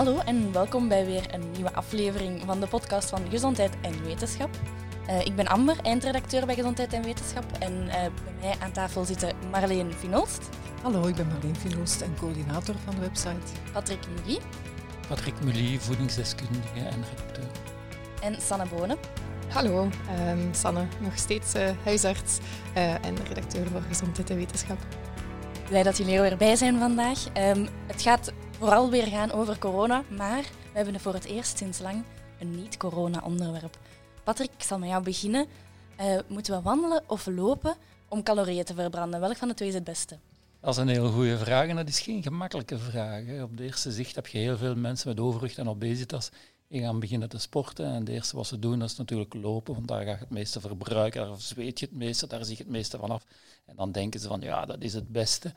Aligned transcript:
Hallo 0.00 0.18
en 0.18 0.52
welkom 0.52 0.88
bij 0.88 1.06
weer 1.06 1.34
een 1.34 1.50
nieuwe 1.50 1.72
aflevering 1.72 2.42
van 2.46 2.60
de 2.60 2.66
podcast 2.66 3.08
van 3.08 3.30
Gezondheid 3.30 3.72
en 3.82 4.04
Wetenschap. 4.04 4.50
Uh, 5.08 5.20
ik 5.20 5.34
ben 5.34 5.46
Amber, 5.46 5.76
eindredacteur 5.82 6.46
bij 6.46 6.54
Gezondheid 6.54 6.92
en 6.92 7.02
Wetenschap. 7.02 7.44
En 7.58 7.72
uh, 7.72 7.92
bij 7.92 8.34
mij 8.40 8.54
aan 8.60 8.72
tafel 8.72 9.04
zitten 9.04 9.32
Marleen 9.50 9.92
Finolst. 9.92 10.48
Hallo, 10.82 11.06
ik 11.06 11.14
ben 11.14 11.26
Marleen 11.26 11.56
Finolst 11.56 12.00
en 12.00 12.14
coördinator 12.18 12.74
van 12.84 12.94
de 12.94 13.00
website. 13.00 13.52
Patrick 13.72 13.98
Mully. 14.08 14.38
Patrick 15.08 15.44
Mully, 15.44 15.78
voedingsdeskundige 15.78 16.78
en 16.78 17.04
redacteur. 17.10 17.50
En 18.22 18.40
Sanne 18.40 18.66
Bonen. 18.66 18.98
Hallo, 19.48 19.88
um, 20.28 20.48
Sanne, 20.54 20.86
nog 21.00 21.18
steeds 21.18 21.54
uh, 21.54 21.70
huisarts 21.84 22.38
en 22.74 23.26
redacteur 23.28 23.66
voor 23.66 23.82
Gezondheid 23.88 24.30
en 24.30 24.36
Wetenschap. 24.36 24.78
Blij 25.68 25.82
dat 25.82 25.96
jullie 25.96 26.14
er 26.14 26.22
weer 26.22 26.36
bij 26.36 26.56
zijn 26.56 26.78
vandaag. 26.78 27.18
Um, 27.36 27.68
het 27.86 28.02
gaat 28.02 28.32
vooral 28.60 28.90
weer 28.90 29.06
gaan 29.06 29.32
over 29.32 29.58
corona, 29.58 30.02
maar 30.16 30.42
we 30.42 30.76
hebben 30.76 31.00
voor 31.00 31.14
het 31.14 31.24
eerst 31.24 31.58
sinds 31.58 31.78
lang 31.78 32.04
een 32.40 32.54
niet-corona-onderwerp. 32.54 33.78
Patrick, 34.24 34.50
ik 34.56 34.62
zal 34.62 34.78
met 34.78 34.88
jou 34.88 35.02
beginnen. 35.02 35.46
Uh, 36.00 36.18
moeten 36.28 36.56
we 36.56 36.62
wandelen 36.62 37.02
of 37.06 37.26
lopen 37.26 37.74
om 38.08 38.22
calorieën 38.22 38.64
te 38.64 38.74
verbranden? 38.74 39.20
Welk 39.20 39.36
van 39.36 39.48
de 39.48 39.54
twee 39.54 39.68
is 39.68 39.74
het 39.74 39.84
beste? 39.84 40.18
Dat 40.60 40.70
is 40.70 40.76
een 40.76 40.88
heel 40.88 41.10
goede 41.10 41.38
vraag 41.38 41.68
en 41.68 41.76
dat 41.76 41.88
is 41.88 42.00
geen 42.00 42.22
gemakkelijke 42.22 42.78
vraag. 42.78 43.42
Op 43.42 43.56
de 43.56 43.64
eerste 43.64 43.92
zicht 43.92 44.14
heb 44.14 44.26
je 44.26 44.38
heel 44.38 44.56
veel 44.56 44.76
mensen 44.76 45.08
met 45.08 45.20
overgewicht 45.20 45.58
en 45.58 45.68
obesitas 45.68 46.30
die 46.68 46.80
gaan 46.80 47.00
beginnen 47.00 47.28
te 47.28 47.38
sporten. 47.38 47.86
En 47.86 48.00
het 48.00 48.08
eerste 48.08 48.36
wat 48.36 48.46
ze 48.46 48.58
doen, 48.58 48.78
dat 48.78 48.90
is 48.90 48.96
natuurlijk 48.96 49.34
lopen, 49.34 49.74
want 49.74 49.88
daar 49.88 50.04
ga 50.04 50.10
je 50.10 50.16
het 50.16 50.30
meeste 50.30 50.60
verbruiken, 50.60 51.26
daar 51.26 51.40
zweet 51.40 51.78
je 51.78 51.86
het 51.86 51.94
meeste, 51.94 52.26
daar 52.26 52.44
zie 52.44 52.56
je 52.56 52.62
het 52.62 52.72
meeste 52.72 52.98
van 52.98 53.10
af. 53.10 53.24
En 53.66 53.76
dan 53.76 53.92
denken 53.92 54.20
ze 54.20 54.28
van, 54.28 54.40
ja, 54.40 54.66
dat 54.66 54.82
is 54.82 54.94
het 54.94 55.08
beste. 55.08 55.54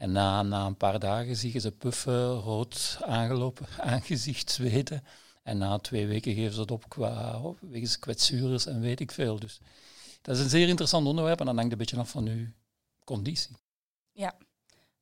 En 0.00 0.12
na, 0.12 0.42
na 0.42 0.66
een 0.66 0.76
paar 0.76 0.98
dagen 0.98 1.36
zie 1.36 1.52
je 1.52 1.58
ze 1.58 1.72
puffen, 1.72 2.32
rood 2.32 2.98
aangelopen, 3.00 3.66
aangezicht, 3.92 4.50
zweten. 4.50 5.04
En 5.42 5.58
na 5.58 5.78
twee 5.78 6.06
weken 6.06 6.34
geven 6.34 6.54
ze 6.54 6.60
het 6.60 6.70
op 6.70 6.88
qua 6.88 7.40
wegens 7.60 7.98
kwetsures 7.98 8.66
en 8.66 8.80
weet 8.80 9.00
ik 9.00 9.12
veel. 9.12 9.38
Dus 9.38 9.60
dat 10.22 10.36
is 10.36 10.42
een 10.42 10.48
zeer 10.48 10.68
interessant 10.68 11.06
onderwerp 11.06 11.40
en 11.40 11.46
dat 11.46 11.54
hangt 11.54 11.72
een 11.72 11.78
beetje 11.78 11.96
af 11.96 12.10
van 12.10 12.26
uw 12.26 12.46
conditie. 13.04 13.56
Ja, 14.12 14.36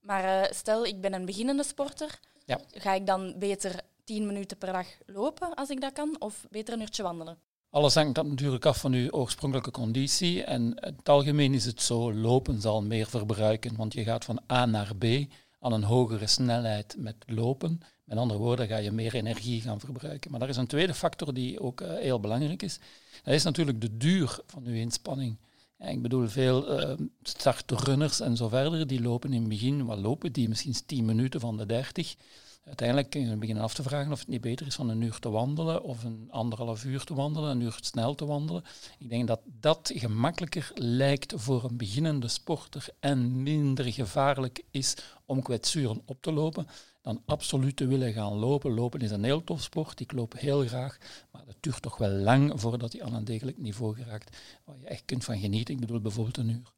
maar 0.01 0.25
uh, 0.25 0.53
stel 0.53 0.87
ik 0.87 1.01
ben 1.01 1.12
een 1.12 1.25
beginnende 1.25 1.65
sporter. 1.65 2.21
Ja. 2.45 2.61
Ga 2.71 2.95
ik 2.95 3.07
dan 3.07 3.39
beter 3.39 3.81
tien 4.05 4.27
minuten 4.27 4.59
per 4.59 4.73
dag 4.73 4.87
lopen 5.07 5.55
als 5.55 5.71
ik 5.71 5.81
dat 5.81 5.93
kan, 5.93 6.17
of 6.19 6.47
beter 6.51 6.75
een 6.75 6.81
uurtje 6.81 7.03
wandelen? 7.03 7.39
Alles 7.71 7.95
hangt 7.95 8.23
natuurlijk 8.23 8.67
af 8.67 8.81
van 8.81 8.93
uw 8.93 9.11
oorspronkelijke 9.11 9.71
conditie. 9.71 10.45
En 10.45 10.63
in 10.63 10.95
het 10.97 11.09
algemeen 11.09 11.55
is 11.55 11.65
het 11.65 11.83
zo, 11.83 12.15
lopen 12.15 12.61
zal 12.61 12.83
meer 12.83 13.07
verbruiken, 13.07 13.77
want 13.77 13.93
je 13.93 14.03
gaat 14.03 14.25
van 14.25 14.41
A 14.53 14.67
naar 14.67 14.97
B 14.97 15.05
aan 15.61 15.73
een 15.73 15.83
hogere 15.83 16.27
snelheid 16.27 16.95
met 16.99 17.17
lopen. 17.27 17.81
Met 18.05 18.19
andere 18.19 18.39
woorden, 18.39 18.67
ga 18.67 18.77
je 18.77 18.93
meer 18.93 19.15
energie 19.15 19.61
gaan 19.61 19.81
verbruiken. 19.81 20.31
Maar 20.31 20.43
er 20.43 20.49
is 20.49 20.57
een 20.57 20.67
tweede 20.67 20.95
factor 20.95 21.35
die 21.35 21.61
ook 21.61 21.81
uh, 21.81 21.95
heel 21.95 22.21
belangrijk 22.21 22.63
is. 22.63 22.79
Dat 23.23 23.35
is 23.35 23.43
natuurlijk 23.43 23.81
de 23.81 23.97
duur 23.97 24.39
van 24.47 24.65
uw 24.65 24.75
inspanning. 24.75 25.37
ik 25.79 26.03
bedoel, 26.03 26.29
veel 26.29 26.81
uh, 26.81 27.07
startrunners 27.23 28.21
en 28.21 28.37
zo 28.37 28.49
verder, 28.49 28.87
die 28.87 29.03
lopen 29.03 29.33
in 29.33 29.41
het 29.41 29.49
begin, 29.49 29.85
wat 29.85 29.99
lopen 29.99 30.33
die 30.33 30.49
misschien 30.49 30.75
10 30.87 31.05
minuten 31.05 31.41
van 31.41 31.57
de 31.57 31.67
30 31.67 32.17
uiteindelijk 32.69 33.11
kun 33.11 33.29
je 33.29 33.37
beginnen 33.37 33.65
af 33.65 33.75
te 33.75 33.83
vragen 33.83 34.13
of 34.13 34.19
het 34.19 34.29
niet 34.29 34.41
beter 34.41 34.67
is 34.67 34.75
van 34.75 34.89
een 34.89 35.01
uur 35.01 35.19
te 35.19 35.31
wandelen 35.31 35.83
of 35.83 36.05
een 36.05 36.29
anderhalf 36.31 36.85
uur 36.85 37.05
te 37.05 37.15
wandelen, 37.15 37.51
een 37.51 37.61
uur 37.61 37.79
snel 37.81 38.15
te 38.15 38.27
wandelen. 38.27 38.65
Ik 38.99 39.09
denk 39.09 39.27
dat 39.27 39.41
dat 39.45 39.91
gemakkelijker 39.95 40.71
lijkt 40.75 41.33
voor 41.37 41.65
een 41.65 41.77
beginnende 41.77 42.29
sporter 42.29 42.89
en 43.01 43.43
minder 43.43 43.93
gevaarlijk 43.93 44.63
is 44.71 44.97
om 45.27 45.43
kwetsuren 45.43 46.03
op 46.05 46.23
te 46.23 46.33
lopen 46.33 46.67
dan 47.03 47.23
absoluut 47.27 47.77
te 47.77 47.87
willen 47.87 48.13
gaan 48.13 48.33
lopen. 48.33 48.75
Lopen 48.75 49.01
is 49.01 49.11
een 49.11 49.25
heel 49.25 49.45
tof 49.45 49.63
sport, 49.63 50.01
ik 50.01 50.13
loop 50.13 50.33
heel 50.39 50.67
graag, 50.67 50.99
maar 51.31 51.43
het 51.47 51.57
duurt 51.61 51.83
toch 51.83 51.97
wel 51.97 52.11
lang 52.11 52.61
voordat 52.61 52.93
je 52.93 53.03
aan 53.03 53.15
een 53.15 53.25
degelijk 53.25 53.59
niveau 53.59 53.95
geraakt 53.95 54.37
waar 54.65 54.78
je 54.78 54.87
echt 54.87 55.03
kunt 55.05 55.25
van 55.25 55.39
genieten. 55.39 55.75
Ik 55.75 55.81
bedoel 55.81 56.01
bijvoorbeeld 56.01 56.37
een 56.37 56.49
uur. 56.49 56.78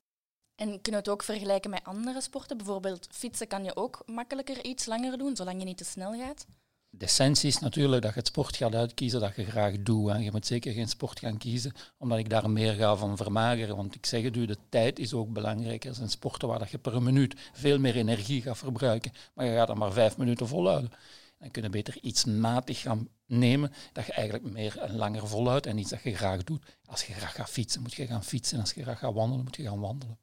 En 0.60 0.66
kunnen 0.68 0.82
we 0.82 0.96
het 0.96 1.08
ook 1.08 1.22
vergelijken 1.22 1.70
met 1.70 1.84
andere 1.84 2.20
sporten? 2.20 2.56
Bijvoorbeeld 2.56 3.06
fietsen 3.10 3.46
kan 3.46 3.64
je 3.64 3.76
ook 3.76 4.02
makkelijker 4.06 4.64
iets 4.64 4.86
langer 4.86 5.18
doen, 5.18 5.36
zolang 5.36 5.58
je 5.58 5.64
niet 5.64 5.76
te 5.76 5.84
snel 5.84 6.18
gaat? 6.18 6.46
De 6.90 7.04
essentie 7.04 7.48
is 7.48 7.58
natuurlijk 7.58 8.02
dat 8.02 8.12
je 8.12 8.18
het 8.18 8.28
sport 8.28 8.56
gaat 8.56 8.74
uitkiezen 8.74 9.20
dat 9.20 9.36
je 9.36 9.44
graag 9.44 9.82
doet. 9.82 10.10
En 10.10 10.22
je 10.22 10.30
moet 10.30 10.46
zeker 10.46 10.72
geen 10.72 10.88
sport 10.88 11.18
gaan 11.18 11.38
kiezen, 11.38 11.72
omdat 11.98 12.18
ik 12.18 12.30
daar 12.30 12.50
meer 12.50 12.72
ga 12.72 12.96
van 12.96 13.16
vermageren. 13.16 13.76
Want 13.76 13.94
ik 13.94 14.06
zeg 14.06 14.22
het 14.22 14.36
u, 14.36 14.46
de 14.46 14.56
tijd 14.68 14.98
is 14.98 15.14
ook 15.14 15.32
belangrijk. 15.32 15.84
Er 15.84 15.94
zijn 15.94 16.10
sporten 16.10 16.48
waar 16.48 16.68
je 16.70 16.78
per 16.78 17.02
minuut 17.02 17.34
veel 17.52 17.78
meer 17.78 17.96
energie 17.96 18.42
gaat 18.42 18.58
verbruiken, 18.58 19.12
maar 19.34 19.46
je 19.46 19.54
gaat 19.54 19.66
dan 19.66 19.78
maar 19.78 19.92
vijf 19.92 20.16
minuten 20.16 20.48
volhouden. 20.48 20.90
Dan 21.38 21.50
kun 21.50 21.62
je 21.62 21.68
beter 21.68 21.98
iets 22.00 22.24
matig 22.24 22.80
gaan 22.80 23.08
nemen, 23.26 23.72
dat 23.92 24.06
je 24.06 24.12
eigenlijk 24.12 24.52
meer 24.52 24.78
en 24.78 24.96
langer 24.96 25.26
volhoudt 25.26 25.66
en 25.66 25.78
iets 25.78 25.90
dat 25.90 26.02
je 26.02 26.16
graag 26.16 26.44
doet. 26.44 26.64
Als 26.84 27.04
je 27.04 27.12
graag 27.12 27.34
gaat 27.34 27.50
fietsen, 27.50 27.82
moet 27.82 27.94
je 27.94 28.06
gaan 28.06 28.24
fietsen. 28.24 28.54
En 28.54 28.60
als 28.60 28.72
je 28.72 28.82
graag 28.82 28.98
gaat 28.98 29.14
wandelen, 29.14 29.44
moet 29.44 29.56
je 29.56 29.62
gaan 29.62 29.80
wandelen. 29.80 30.18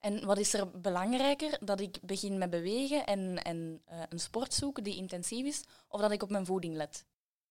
En 0.00 0.24
wat 0.24 0.38
is 0.38 0.54
er 0.54 0.70
belangrijker? 0.80 1.58
Dat 1.60 1.80
ik 1.80 1.98
begin 2.02 2.38
met 2.38 2.50
bewegen 2.50 3.06
en, 3.06 3.42
en 3.42 3.80
uh, 3.92 3.98
een 4.08 4.20
sport 4.20 4.54
zoek 4.54 4.84
die 4.84 4.96
intensief 4.96 5.46
is, 5.46 5.62
of 5.88 6.00
dat 6.00 6.12
ik 6.12 6.22
op 6.22 6.30
mijn 6.30 6.46
voeding 6.46 6.76
let? 6.76 7.04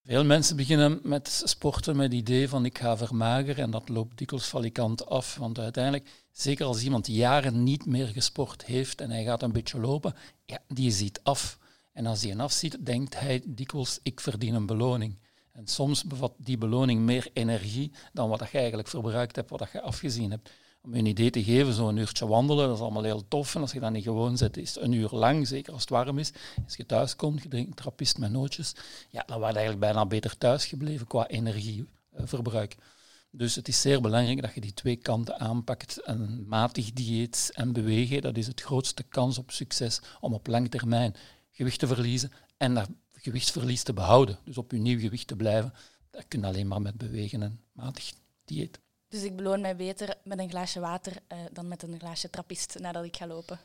Veel 0.03 0.25
mensen 0.25 0.55
beginnen 0.55 0.99
met 1.03 1.41
sporten 1.45 1.95
met 1.95 2.05
het 2.05 2.21
idee 2.21 2.49
van 2.49 2.65
ik 2.65 2.77
ga 2.77 2.97
vermageren 2.97 3.63
en 3.63 3.71
dat 3.71 3.89
loopt 3.89 4.17
dikwijls 4.17 4.47
valikant 4.47 5.05
af. 5.05 5.35
Want 5.35 5.59
uiteindelijk, 5.59 6.09
zeker 6.31 6.65
als 6.65 6.83
iemand 6.83 7.07
jaren 7.07 7.63
niet 7.63 7.85
meer 7.85 8.07
gesport 8.07 8.65
heeft 8.65 9.01
en 9.01 9.11
hij 9.11 9.23
gaat 9.23 9.43
een 9.43 9.51
beetje 9.51 9.79
lopen, 9.79 10.15
ja, 10.45 10.59
die 10.67 10.91
ziet 10.91 11.19
af. 11.23 11.57
En 11.93 12.05
als 12.05 12.21
hij 12.21 12.31
een 12.31 12.39
afziet, 12.39 12.85
denkt 12.85 13.19
hij 13.19 13.41
dikwijls 13.45 13.99
ik 14.03 14.19
verdien 14.19 14.53
een 14.53 14.65
beloning. 14.65 15.19
En 15.51 15.67
soms 15.67 16.03
bevat 16.03 16.33
die 16.37 16.57
beloning 16.57 17.01
meer 17.01 17.29
energie 17.33 17.91
dan 18.13 18.29
wat 18.29 18.51
je 18.51 18.57
eigenlijk 18.57 18.87
verbruikt 18.87 19.35
hebt, 19.35 19.49
wat 19.49 19.69
je 19.71 19.81
afgezien 19.81 20.31
hebt 20.31 20.49
om 20.81 20.93
je 20.93 20.99
een 20.99 21.05
idee 21.05 21.29
te 21.29 21.43
geven, 21.43 21.73
zo'n 21.73 21.97
uurtje 21.97 22.27
wandelen, 22.27 22.67
dat 22.67 22.75
is 22.75 22.81
allemaal 22.81 23.03
heel 23.03 23.27
tof. 23.27 23.55
En 23.55 23.61
als 23.61 23.71
je 23.71 23.79
dat 23.79 23.91
niet 23.91 24.03
gewoon 24.03 24.37
zet, 24.37 24.57
is 24.57 24.75
het 24.75 24.83
een 24.83 24.91
uur 24.91 25.09
lang, 25.11 25.47
zeker 25.47 25.73
als 25.73 25.81
het 25.81 25.89
warm 25.89 26.19
is. 26.19 26.31
Als 26.65 26.75
je 26.75 26.85
thuis 26.85 27.15
komt, 27.15 27.43
je 27.43 27.49
drinkt 27.49 27.77
trappist 27.77 28.17
met 28.17 28.31
nootjes, 28.31 28.75
ja, 29.09 29.23
dan 29.25 29.39
je 29.39 29.45
eigenlijk 29.45 29.79
bijna 29.79 30.05
beter 30.05 30.37
thuis 30.37 30.65
gebleven 30.65 31.07
qua 31.07 31.27
energieverbruik. 31.27 32.75
Dus 33.31 33.55
het 33.55 33.67
is 33.67 33.81
zeer 33.81 34.01
belangrijk 34.01 34.41
dat 34.41 34.53
je 34.53 34.61
die 34.61 34.73
twee 34.73 34.95
kanten 34.95 35.39
aanpakt. 35.39 35.99
Een 36.03 36.47
matig 36.47 36.93
dieet 36.93 37.49
en 37.53 37.73
bewegen, 37.73 38.21
dat 38.21 38.37
is 38.37 38.47
het 38.47 38.61
grootste 38.61 39.03
kans 39.03 39.37
op 39.37 39.51
succes 39.51 40.01
om 40.19 40.33
op 40.33 40.47
lange 40.47 40.69
termijn 40.69 41.15
gewicht 41.51 41.79
te 41.79 41.87
verliezen 41.87 42.31
en 42.57 42.73
dat 42.73 42.89
gewichtsverlies 43.13 43.83
te 43.83 43.93
behouden. 43.93 44.39
Dus 44.43 44.57
op 44.57 44.71
je 44.71 44.77
nieuw 44.77 44.99
gewicht 44.99 45.27
te 45.27 45.35
blijven, 45.35 45.73
dat 46.11 46.25
kun 46.27 46.39
je 46.39 46.45
alleen 46.45 46.67
maar 46.67 46.81
met 46.81 46.97
bewegen 46.97 47.41
en 47.41 47.61
matig 47.71 48.11
dieet. 48.45 48.79
Dus 49.09 49.23
ik 49.23 49.35
beloon 49.35 49.61
mij 49.61 49.75
beter 49.75 50.15
met 50.23 50.39
een 50.39 50.49
glaasje 50.49 50.79
water 50.79 51.11
uh, 51.11 51.37
dan 51.51 51.67
met 51.67 51.83
een 51.83 51.99
glaasje 51.99 52.29
trappist 52.29 52.79
nadat 52.79 53.03
ik 53.03 53.17
ga 53.17 53.27
lopen. 53.27 53.59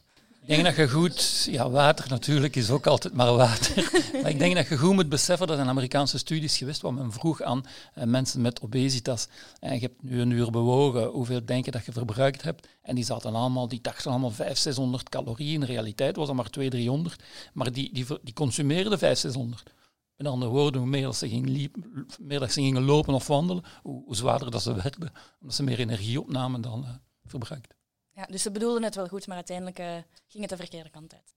Ik 0.47 0.51
denk 0.51 0.65
dat 0.65 0.77
je 0.77 0.89
goed, 0.89 1.49
ja, 1.51 1.71
water 1.71 2.09
natuurlijk 2.09 2.57
is 2.57 2.71
ook 2.71 2.87
altijd 2.87 3.15
maar 3.15 3.35
water. 3.35 3.91
maar 4.23 4.31
ik 4.31 4.39
denk 4.39 4.55
dat 4.55 4.69
je 4.69 4.79
goed 4.79 4.93
moet 4.93 5.09
beseffen 5.09 5.47
dat 5.47 5.59
er 5.59 5.67
Amerikaanse 5.67 6.19
studies 6.19 6.57
geweest 6.57 6.81
waar 6.81 6.95
men 6.95 7.13
vroeg 7.13 7.43
aan 7.43 7.65
uh, 7.99 8.05
mensen 8.05 8.41
met 8.41 8.61
obesitas. 8.61 9.29
En 9.61 9.75
je 9.75 9.81
hebt 9.81 10.03
nu 10.03 10.21
een 10.21 10.31
uur 10.31 10.51
bewogen, 10.51 11.05
hoeveel 11.05 11.45
denk 11.45 11.65
je 11.65 11.71
dat 11.71 11.85
je 11.85 11.93
verbruikt 11.93 12.43
hebt? 12.43 12.69
En 12.83 12.95
die 12.95 13.05
zaten 13.05 13.35
allemaal, 13.35 13.69
die 13.69 13.81
dachten 13.83 14.11
allemaal 14.11 14.31
500, 14.31 14.59
600 14.59 15.09
calorieën. 15.09 15.61
In 15.61 15.67
realiteit 15.67 16.17
was 16.17 16.27
dat 16.27 16.37
maar 16.37 16.51
200, 16.51 16.83
300. 16.83 17.23
Maar 17.53 17.73
die, 17.73 17.91
die, 17.93 18.07
die 18.23 18.35
consumeerden 18.35 18.99
500, 18.99 19.21
600. 19.21 19.73
Met 20.17 20.27
andere 20.27 20.51
woorden, 20.51 20.81
hoe 20.81 20.91
meer, 20.91 21.13
ze 21.13 21.29
gingen, 21.29 21.51
liep, 21.51 21.77
meer 22.19 22.39
dat 22.39 22.53
ze 22.53 22.61
gingen 22.61 22.83
lopen 22.83 23.15
of 23.15 23.27
wandelen, 23.27 23.65
hoe, 23.83 24.05
hoe, 24.05 24.17
zwaarder 24.17 24.51
dat 24.51 24.63
ze 24.63 24.75
werden, 24.75 25.13
omdat 25.41 25.57
ze 25.57 25.63
meer 25.63 25.79
energie 25.79 26.21
opnamen 26.21 26.61
dan 26.61 26.83
uh, 26.83 26.89
verbruikten. 27.25 27.77
Ja, 28.13 28.27
dus 28.27 28.43
ze 28.43 28.51
bedoelden 28.51 28.83
het 28.83 28.95
wel 28.95 29.09
goed, 29.09 29.27
maar 29.27 29.37
uiteindelijk 29.37 29.79
uh, 29.79 29.87
ging 30.27 30.41
het 30.43 30.49
de 30.49 30.57
verkeerde 30.57 30.91
kant 30.91 31.15
uit. 31.15 31.35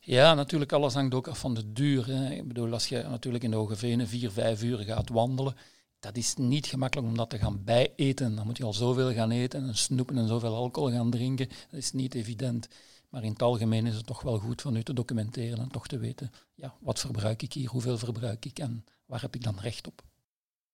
Ja, 0.00 0.34
natuurlijk, 0.34 0.72
alles 0.72 0.94
hangt 0.94 1.14
ook 1.14 1.28
af 1.28 1.38
van 1.38 1.54
de 1.54 1.72
duur. 1.72 2.06
Hè. 2.06 2.30
Ik 2.30 2.48
bedoel, 2.48 2.72
als 2.72 2.88
je 2.88 3.02
natuurlijk 3.02 3.44
in 3.44 3.50
de 3.50 3.56
Hoge 3.56 3.76
Venen 3.76 4.08
vier, 4.08 4.30
vijf 4.30 4.62
uur 4.62 4.78
gaat 4.78 5.08
wandelen, 5.08 5.56
dat 6.00 6.16
is 6.16 6.34
niet 6.34 6.66
gemakkelijk 6.66 7.08
om 7.08 7.16
dat 7.16 7.30
te 7.30 7.38
gaan 7.38 7.64
bijeten. 7.64 8.34
Dan 8.34 8.46
moet 8.46 8.56
je 8.56 8.64
al 8.64 8.72
zoveel 8.72 9.12
gaan 9.12 9.30
eten 9.30 9.68
en 9.68 9.76
snoepen 9.76 10.18
en 10.18 10.28
zoveel 10.28 10.54
alcohol 10.54 10.90
gaan 10.90 11.10
drinken. 11.10 11.48
Dat 11.48 11.80
is 11.80 11.92
niet 11.92 12.14
evident. 12.14 12.68
Maar 13.12 13.24
in 13.24 13.32
het 13.32 13.42
algemeen 13.42 13.86
is 13.86 13.94
het 13.94 14.06
toch 14.06 14.22
wel 14.22 14.38
goed 14.38 14.62
van 14.62 14.76
u 14.76 14.82
te 14.82 14.92
documenteren 14.92 15.58
en 15.58 15.68
toch 15.68 15.86
te 15.86 15.98
weten, 15.98 16.32
ja, 16.54 16.74
wat 16.80 16.98
verbruik 16.98 17.42
ik 17.42 17.52
hier, 17.52 17.68
hoeveel 17.68 17.98
verbruik 17.98 18.44
ik 18.44 18.58
en 18.58 18.84
waar 19.06 19.20
heb 19.20 19.34
ik 19.34 19.42
dan 19.42 19.58
recht 19.58 19.86
op. 19.86 20.02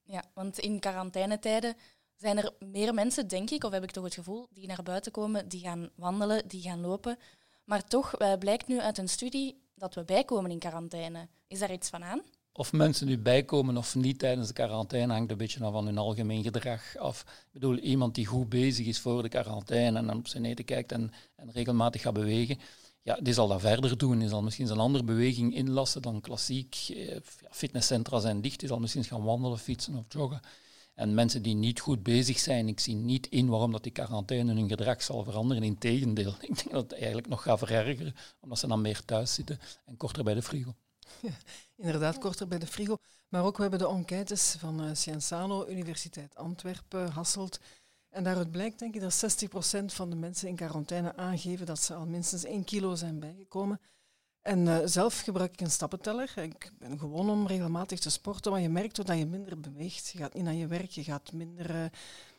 Ja, 0.02 0.24
want 0.34 0.58
in 0.58 0.80
quarantainetijden 0.80 1.74
zijn 2.16 2.38
er 2.38 2.52
meer 2.58 2.94
mensen, 2.94 3.28
denk 3.28 3.50
ik, 3.50 3.64
of 3.64 3.72
heb 3.72 3.82
ik 3.82 3.90
toch 3.90 4.04
het 4.04 4.14
gevoel, 4.14 4.48
die 4.50 4.66
naar 4.66 4.82
buiten 4.82 5.12
komen, 5.12 5.48
die 5.48 5.60
gaan 5.60 5.90
wandelen, 5.94 6.48
die 6.48 6.62
gaan 6.62 6.80
lopen. 6.80 7.18
Maar 7.64 7.84
toch 7.84 8.20
uh, 8.20 8.32
blijkt 8.38 8.66
nu 8.66 8.80
uit 8.80 8.98
een 8.98 9.08
studie 9.08 9.62
dat 9.74 9.94
we 9.94 10.04
bijkomen 10.04 10.50
in 10.50 10.58
quarantaine. 10.58 11.28
Is 11.46 11.58
daar 11.58 11.72
iets 11.72 11.88
van 11.88 12.04
aan? 12.04 12.22
Of 12.58 12.72
mensen 12.72 13.06
nu 13.06 13.18
bijkomen 13.18 13.76
of 13.76 13.94
niet 13.94 14.18
tijdens 14.18 14.48
de 14.48 14.52
quarantaine 14.52 15.12
hangt 15.12 15.30
een 15.30 15.36
beetje 15.36 15.58
van 15.58 15.86
hun 15.86 15.98
algemeen 15.98 16.42
gedrag 16.42 16.96
af. 16.96 17.20
Ik 17.20 17.52
bedoel, 17.52 17.78
iemand 17.78 18.14
die 18.14 18.26
goed 18.26 18.48
bezig 18.48 18.86
is 18.86 18.98
voor 18.98 19.22
de 19.22 19.28
quarantaine 19.28 19.98
en 19.98 20.06
dan 20.06 20.16
op 20.16 20.28
zijn 20.28 20.44
eten 20.44 20.64
kijkt 20.64 20.92
en, 20.92 21.12
en 21.36 21.50
regelmatig 21.52 22.02
gaat 22.02 22.12
bewegen, 22.12 22.58
ja, 23.02 23.18
die 23.22 23.32
zal 23.32 23.48
dat 23.48 23.60
verder 23.60 23.98
doen. 23.98 24.18
Die 24.18 24.28
zal 24.28 24.42
misschien 24.42 24.70
een 24.70 24.78
andere 24.78 25.04
beweging 25.04 25.54
inlassen 25.54 26.02
dan 26.02 26.20
klassiek. 26.20 26.76
Eh, 26.88 27.16
fitnesscentra 27.50 28.20
zijn 28.20 28.40
dicht, 28.40 28.58
die 28.58 28.68
zal 28.68 28.78
misschien 28.78 29.04
gaan 29.04 29.24
wandelen, 29.24 29.58
fietsen 29.58 29.96
of 29.96 30.04
joggen. 30.08 30.40
En 30.94 31.14
mensen 31.14 31.42
die 31.42 31.54
niet 31.54 31.80
goed 31.80 32.02
bezig 32.02 32.38
zijn, 32.38 32.68
ik 32.68 32.80
zie 32.80 32.94
niet 32.94 33.26
in 33.26 33.48
waarom 33.48 33.72
dat 33.72 33.82
die 33.82 33.92
quarantaine 33.92 34.54
hun 34.54 34.68
gedrag 34.68 35.02
zal 35.02 35.24
veranderen. 35.24 35.62
Integendeel, 35.62 36.34
ik 36.40 36.56
denk 36.56 36.70
dat 36.70 36.82
het 36.82 36.92
eigenlijk 36.92 37.28
nog 37.28 37.42
gaat 37.42 37.58
verergeren, 37.58 38.14
omdat 38.40 38.58
ze 38.58 38.66
dan 38.66 38.80
meer 38.80 39.04
thuis 39.04 39.34
zitten 39.34 39.58
en 39.86 39.96
korter 39.96 40.24
bij 40.24 40.34
de 40.34 40.42
frigo. 40.42 40.74
Inderdaad, 41.76 42.18
korter 42.18 42.48
bij 42.48 42.58
de 42.58 42.66
frigo. 42.66 42.96
Maar 43.28 43.44
ook 43.44 43.56
we 43.56 43.62
hebben 43.62 43.80
de 43.80 43.88
enquêtes 43.88 44.56
van 44.58 44.84
uh, 44.84 44.90
Scienzano, 44.92 45.66
Universiteit 45.66 46.34
Antwerpen, 46.36 47.10
Hasselt. 47.10 47.60
En 48.08 48.24
daaruit 48.24 48.50
blijkt 48.50 48.78
denk 48.78 48.94
ik 48.94 49.00
dat 49.00 49.44
60% 49.82 49.84
van 49.84 50.10
de 50.10 50.16
mensen 50.16 50.48
in 50.48 50.56
quarantaine 50.56 51.16
aangeven 51.16 51.66
dat 51.66 51.82
ze 51.82 51.94
al 51.94 52.06
minstens 52.06 52.44
1 52.44 52.64
kilo 52.64 52.94
zijn 52.94 53.18
bijgekomen. 53.18 53.80
En 54.42 54.68
eh, 54.68 54.78
zelf 54.84 55.20
gebruik 55.20 55.52
ik 55.52 55.60
een 55.60 55.70
stappenteller. 55.70 56.32
Ik 56.38 56.70
ben 56.78 56.98
gewoon 56.98 57.30
om 57.30 57.46
regelmatig 57.46 57.98
te 57.98 58.10
sporten, 58.10 58.52
maar 58.52 58.60
je 58.60 58.68
merkt 58.68 58.96
dat 58.96 59.18
je 59.18 59.26
minder 59.26 59.60
beweegt. 59.60 60.08
Je 60.08 60.18
gaat 60.18 60.34
niet 60.34 60.44
naar 60.44 60.54
je 60.54 60.66
werk, 60.66 60.90
je 60.90 61.04
gaat 61.04 61.32
minder... 61.32 61.70
Uh, 61.70 61.84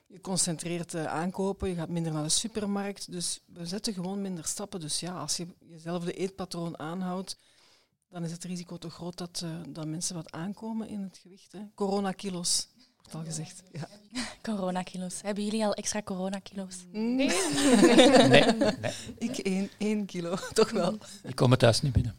je 0.09 0.21
concentreert 0.21 0.93
uh, 0.93 1.05
aankopen, 1.05 1.69
je 1.69 1.75
gaat 1.75 1.89
minder 1.89 2.11
naar 2.11 2.23
de 2.23 2.29
supermarkt. 2.29 3.11
Dus 3.11 3.39
we 3.45 3.65
zetten 3.65 3.93
gewoon 3.93 4.21
minder 4.21 4.45
stappen. 4.45 4.79
Dus 4.79 4.99
ja, 4.99 5.19
als 5.19 5.37
je 5.37 5.47
jezelf 5.59 6.03
de 6.03 6.13
eetpatroon 6.13 6.79
aanhoudt, 6.79 7.37
dan 8.09 8.23
is 8.23 8.31
het 8.31 8.43
risico 8.43 8.77
toch 8.77 8.93
groot 8.93 9.17
dat, 9.17 9.45
dat 9.69 9.87
mensen 9.87 10.15
wat 10.15 10.31
aankomen 10.31 10.87
in 10.87 11.01
het 11.01 11.17
gewicht. 11.17 11.53
Corona-kilos, 11.75 12.67
wordt 13.11 13.27
al 13.27 13.33
gezegd. 13.33 13.63
Ja. 13.71 13.87
Coronakilo's. 14.41 15.21
Hebben 15.21 15.43
jullie 15.43 15.65
al 15.65 15.73
extra 15.73 16.01
coronakilo's? 16.01 16.75
Nee. 16.91 17.31
nee. 18.27 18.43
nee. 18.43 18.93
Ik 19.17 19.37
één, 19.37 19.69
één 19.77 20.05
kilo, 20.05 20.35
toch 20.53 20.71
wel. 20.71 20.97
Ik 21.23 21.35
kom 21.35 21.51
het 21.51 21.59
thuis 21.59 21.81
niet 21.81 21.93
binnen. 21.93 22.15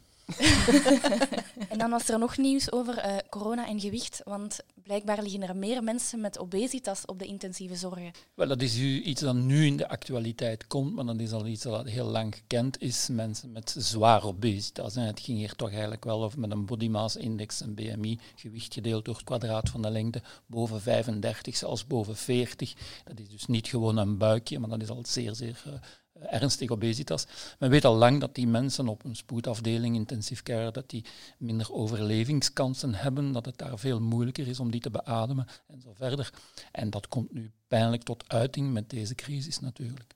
en 1.71 1.77
dan 1.77 1.89
was 1.89 2.09
er 2.09 2.19
nog 2.19 2.37
nieuws 2.37 2.71
over 2.71 3.05
uh, 3.05 3.17
corona 3.29 3.67
en 3.67 3.79
gewicht, 3.79 4.21
want 4.25 4.59
blijkbaar 4.83 5.21
liggen 5.21 5.41
er 5.41 5.55
meer 5.55 5.83
mensen 5.83 6.21
met 6.21 6.39
obesitas 6.39 7.05
op 7.05 7.19
de 7.19 7.25
intensieve 7.25 7.75
zorgen. 7.75 8.11
Wel, 8.33 8.47
dat 8.47 8.61
is 8.61 8.77
iets 8.79 9.21
dat 9.21 9.35
nu 9.35 9.65
in 9.65 9.77
de 9.77 9.89
actualiteit 9.89 10.67
komt, 10.67 10.93
maar 10.93 11.05
dat 11.05 11.19
is 11.19 11.31
al 11.31 11.47
iets 11.47 11.63
dat 11.63 11.89
heel 11.89 12.05
lang 12.05 12.35
gekend 12.35 12.81
is. 12.81 13.07
Mensen 13.11 13.51
met 13.51 13.75
zwaar 13.77 14.23
obesitas. 14.23 14.95
Het 14.95 15.19
ging 15.19 15.37
hier 15.37 15.55
toch 15.55 15.71
eigenlijk 15.71 16.03
wel 16.03 16.23
over 16.23 16.39
met 16.39 16.51
een 16.51 16.65
body 16.65 16.87
mass 16.87 17.15
index, 17.15 17.59
een 17.59 17.75
BMI, 17.75 18.19
gewicht 18.35 18.73
gedeeld 18.73 19.05
door 19.05 19.15
het 19.15 19.23
kwadraat 19.23 19.69
van 19.69 19.81
de 19.81 19.89
lengte, 19.89 20.21
boven 20.45 20.81
35, 20.81 21.57
zelfs 21.57 21.87
boven 21.87 22.15
40. 22.15 22.73
Dat 23.03 23.19
is 23.19 23.29
dus 23.29 23.45
niet 23.45 23.67
gewoon 23.67 23.97
een 23.97 24.17
buikje, 24.17 24.59
maar 24.59 24.69
dat 24.69 24.81
is 24.81 24.89
al 24.89 25.03
zeer, 25.05 25.35
zeer 25.35 25.63
uh, 25.67 25.73
ernstig 26.21 26.69
obesitas. 26.69 27.25
Men 27.59 27.69
weet 27.69 27.85
al 27.85 27.95
lang 27.95 28.19
dat 28.19 28.35
die 28.35 28.47
mensen 28.47 28.87
op 28.87 29.03
een 29.05 29.15
spoedafdeling, 29.15 29.95
intensive 29.95 30.43
care, 30.43 30.71
dat 30.71 30.89
die 30.89 31.05
minder 31.37 31.73
overlevingskansen 31.73 32.93
hebben, 32.93 33.31
dat 33.31 33.45
het 33.45 33.57
daar 33.57 33.79
veel 33.79 34.01
moeilijker 34.01 34.47
is 34.47 34.59
om 34.59 34.71
die 34.71 34.81
te 34.81 34.89
beademen 34.89 35.47
en 35.67 35.81
zo 35.81 35.93
verder. 35.93 36.33
En 36.71 36.89
dat 36.89 37.07
komt 37.07 37.33
nu 37.33 37.51
pijnlijk 37.67 38.03
tot 38.03 38.29
uiting 38.29 38.71
met 38.71 38.89
deze 38.89 39.15
crisis 39.15 39.59
natuurlijk. 39.59 40.15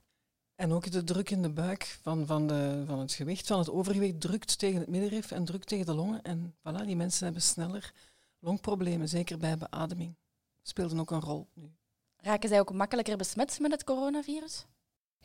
En 0.55 0.71
ook 0.71 0.91
de 0.91 1.03
druk 1.03 1.29
in 1.29 1.41
de 1.41 1.49
buik 1.49 1.97
van, 2.01 2.25
van, 2.25 2.47
de, 2.47 2.83
van 2.85 2.99
het 2.99 3.13
gewicht, 3.13 3.47
van 3.47 3.59
het 3.59 3.69
overgewicht, 3.69 4.21
drukt 4.21 4.59
tegen 4.59 4.79
het 4.79 4.89
middenrif 4.89 5.31
en 5.31 5.45
drukt 5.45 5.67
tegen 5.67 5.85
de 5.85 5.93
longen. 5.93 6.21
En 6.21 6.55
voilà, 6.59 6.85
die 6.85 6.95
mensen 6.95 7.23
hebben 7.23 7.41
sneller 7.41 7.93
longproblemen, 8.39 9.09
zeker 9.09 9.37
bij 9.37 9.57
beademing. 9.57 10.15
Speelden 10.61 10.99
ook 10.99 11.11
een 11.11 11.21
rol 11.21 11.47
nu. 11.53 11.71
Raken 12.17 12.49
zij 12.49 12.59
ook 12.59 12.73
makkelijker 12.73 13.17
besmet 13.17 13.59
met 13.59 13.71
het 13.71 13.83
coronavirus? 13.83 14.65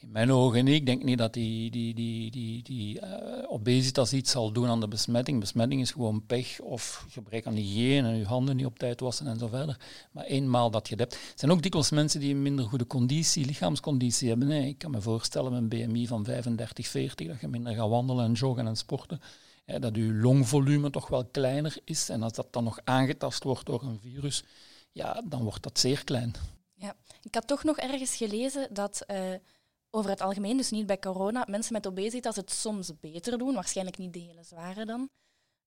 In 0.01 0.11
mijn 0.11 0.33
ogen 0.33 0.65
niet. 0.65 0.75
Ik 0.75 0.87
denk 0.87 1.03
niet 1.03 1.19
dat 1.19 1.33
die, 1.33 1.71
die, 1.71 1.95
die, 1.95 2.31
die, 2.31 2.63
die 2.63 3.01
uh, 3.01 3.53
obesitas 3.53 4.13
iets 4.13 4.31
zal 4.31 4.53
doen 4.53 4.69
aan 4.69 4.81
de 4.81 4.89
besmetting. 4.89 5.41
Besmetting 5.41 5.81
is 5.81 5.91
gewoon 5.91 6.27
pech 6.27 6.61
of 6.61 7.07
gebrek 7.09 7.47
aan 7.47 7.55
hygiëne 7.55 8.09
en 8.09 8.17
je 8.17 8.25
handen 8.25 8.57
niet 8.57 8.67
op 8.67 8.79
tijd 8.79 9.01
wassen 9.01 9.27
en 9.27 9.39
zo 9.39 9.47
verder. 9.47 9.81
Maar 10.13 10.25
eenmaal 10.25 10.71
dat 10.71 10.89
je 10.89 10.95
hebt. 10.95 11.19
zijn 11.35 11.51
ook 11.51 11.63
dikwijls 11.63 11.91
mensen 11.91 12.21
die 12.21 12.35
een 12.35 12.43
minder 12.43 12.65
goede 12.65 12.87
conditie, 12.87 13.47
lichaamsconditie 13.47 14.29
hebben. 14.29 14.51
Ik 14.51 14.79
kan 14.79 14.91
me 14.91 15.01
voorstellen 15.01 15.53
met 15.53 15.61
een 15.61 15.69
BMI 15.69 16.07
van 16.07 16.25
35, 16.25 16.87
40 16.87 17.27
dat 17.27 17.41
je 17.41 17.49
minder 17.49 17.75
gaat 17.75 17.89
wandelen 17.89 18.25
en 18.25 18.33
joggen 18.33 18.67
en 18.67 18.77
sporten. 18.77 19.21
dat 19.65 19.97
je 19.97 20.13
longvolume 20.13 20.91
toch 20.91 21.09
wel 21.09 21.25
kleiner 21.25 21.77
is. 21.85 22.09
En 22.09 22.23
als 22.23 22.33
dat 22.33 22.53
dan 22.53 22.65
nog 22.65 22.79
aangetast 22.85 23.45
wordt 23.45 23.67
door 23.67 23.83
een 23.83 24.01
virus, 24.03 24.45
ja, 24.93 25.23
dan 25.25 25.43
wordt 25.43 25.63
dat 25.63 25.79
zeer 25.79 26.05
klein. 26.05 26.35
Ja, 26.75 26.95
ik 27.23 27.35
had 27.35 27.47
toch 27.47 27.65
nog 27.65 27.77
ergens 27.77 28.17
gelezen 28.17 28.69
dat... 28.73 29.05
Uh 29.11 29.35
over 29.91 30.11
het 30.11 30.21
algemeen, 30.21 30.57
dus 30.57 30.71
niet 30.71 30.87
bij 30.87 30.99
corona, 30.99 31.45
mensen 31.49 31.73
met 31.73 31.87
obesitas 31.87 32.37
het 32.37 32.51
soms 32.51 32.93
beter 33.01 33.39
doen, 33.39 33.55
waarschijnlijk 33.55 33.99
niet 33.99 34.13
de 34.13 34.19
hele 34.19 34.43
zware 34.43 34.85
dan. 34.85 35.11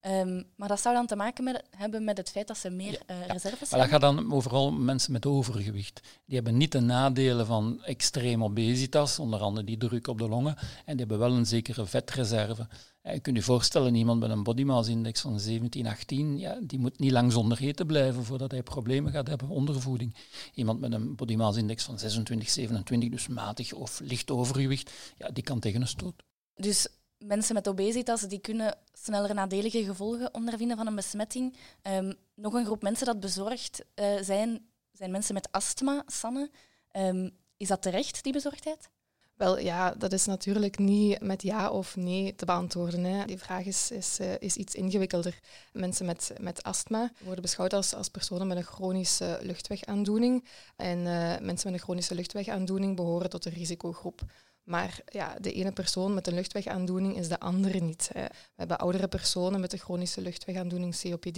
Um, 0.07 0.43
maar 0.55 0.67
dat 0.67 0.79
zou 0.79 0.95
dan 0.95 1.05
te 1.05 1.15
maken 1.15 1.43
met, 1.43 1.63
hebben 1.69 2.03
met 2.03 2.17
het 2.17 2.29
feit 2.29 2.47
dat 2.47 2.57
ze 2.57 2.69
meer 2.69 2.91
ja, 2.91 3.15
uh, 3.15 3.25
reserves 3.27 3.41
hebben. 3.41 3.67
Maar 3.69 3.79
dat 3.79 3.89
gaat 3.89 4.01
dan 4.01 4.33
overal 4.33 4.71
mensen 4.71 5.11
met 5.11 5.25
overgewicht. 5.25 6.01
Die 6.25 6.35
hebben 6.35 6.57
niet 6.57 6.71
de 6.71 6.79
nadelen 6.79 7.45
van 7.45 7.83
extreem 7.83 8.43
obesitas, 8.43 9.19
onder 9.19 9.39
andere 9.39 9.65
die 9.65 9.77
druk 9.77 10.07
op 10.07 10.17
de 10.17 10.27
longen, 10.27 10.55
en 10.57 10.97
die 10.97 11.05
hebben 11.05 11.19
wel 11.19 11.31
een 11.31 11.45
zekere 11.45 11.85
vetreserve. 11.85 12.67
Je 13.01 13.19
kunt 13.19 13.35
je 13.35 13.41
voorstellen, 13.41 13.95
iemand 13.95 14.19
met 14.19 14.29
een 14.29 14.43
body 14.43 14.63
mass 14.63 14.89
index 14.89 15.21
van 15.21 15.39
17, 15.39 15.87
18, 15.87 16.37
ja, 16.37 16.59
die 16.61 16.79
moet 16.79 16.99
niet 16.99 17.11
lang 17.11 17.31
zonder 17.31 17.61
eten 17.61 17.85
blijven 17.85 18.23
voordat 18.23 18.51
hij 18.51 18.63
problemen 18.63 19.11
gaat 19.11 19.27
hebben, 19.27 19.49
ondervoeding. 19.49 20.15
Iemand 20.53 20.79
met 20.79 20.93
een 20.93 21.15
body 21.15 21.35
mass 21.35 21.57
index 21.57 21.83
van 21.83 21.99
26, 21.99 22.49
27, 22.49 23.09
dus 23.09 23.27
matig 23.27 23.73
of 23.73 23.99
licht 23.99 24.31
overgewicht, 24.31 24.91
ja, 25.17 25.29
die 25.29 25.43
kan 25.43 25.59
tegen 25.59 25.81
een 25.81 25.87
stoot. 25.87 26.23
Dus 26.55 26.87
mensen 27.23 27.53
met 27.53 27.67
obesitas 27.67 28.21
die 28.21 28.39
kunnen 28.39 28.77
sneller 28.93 29.33
nadelige 29.33 29.83
gevolgen 29.83 30.33
ondervinden 30.33 30.77
van 30.77 30.87
een 30.87 30.95
besmetting. 30.95 31.55
Um, 31.83 32.13
nog 32.35 32.53
een 32.53 32.65
groep 32.65 32.81
mensen 32.81 33.05
dat 33.05 33.19
bezorgd 33.19 33.83
uh, 33.95 34.21
zijn, 34.21 34.65
zijn 34.91 35.11
mensen 35.11 35.33
met 35.33 35.51
astma, 35.51 36.03
Sanne. 36.05 36.49
Um, 36.97 37.31
is 37.57 37.67
dat 37.67 37.81
terecht, 37.81 38.23
die 38.23 38.33
bezorgdheid? 38.33 38.89
Wel 39.33 39.59
ja, 39.59 39.91
dat 39.91 40.11
is 40.11 40.25
natuurlijk 40.25 40.77
niet 40.79 41.21
met 41.21 41.41
ja 41.41 41.69
of 41.69 41.95
nee 41.95 42.35
te 42.35 42.45
beantwoorden. 42.45 43.03
Hè. 43.03 43.25
Die 43.25 43.37
vraag 43.37 43.65
is, 43.65 43.91
is, 43.91 44.19
uh, 44.19 44.33
is 44.39 44.55
iets 44.55 44.75
ingewikkelder. 44.75 45.39
Mensen 45.71 46.05
met, 46.05 46.31
met 46.39 46.63
astma 46.63 47.11
worden 47.23 47.41
beschouwd 47.41 47.73
als, 47.73 47.93
als 47.93 48.09
personen 48.09 48.47
met 48.47 48.57
een 48.57 48.63
chronische 48.63 49.39
luchtwegaandoening. 49.41 50.47
En 50.75 50.97
uh, 50.97 51.05
mensen 51.39 51.71
met 51.71 51.73
een 51.73 51.79
chronische 51.79 52.15
luchtwegaandoening 52.15 52.95
behoren 52.95 53.29
tot 53.29 53.43
de 53.43 53.49
risicogroep. 53.49 54.21
Maar 54.63 54.99
ja, 55.05 55.35
de 55.39 55.51
ene 55.51 55.71
persoon 55.71 56.13
met 56.13 56.27
een 56.27 56.33
luchtwegaandoening 56.33 57.17
is 57.17 57.27
de 57.27 57.39
andere 57.39 57.79
niet. 57.79 58.09
We 58.13 58.29
hebben 58.55 58.77
oudere 58.77 59.07
personen 59.07 59.59
met 59.59 59.73
een 59.73 59.79
chronische 59.79 60.21
luchtwegaandoening, 60.21 60.99
COPD, 61.01 61.37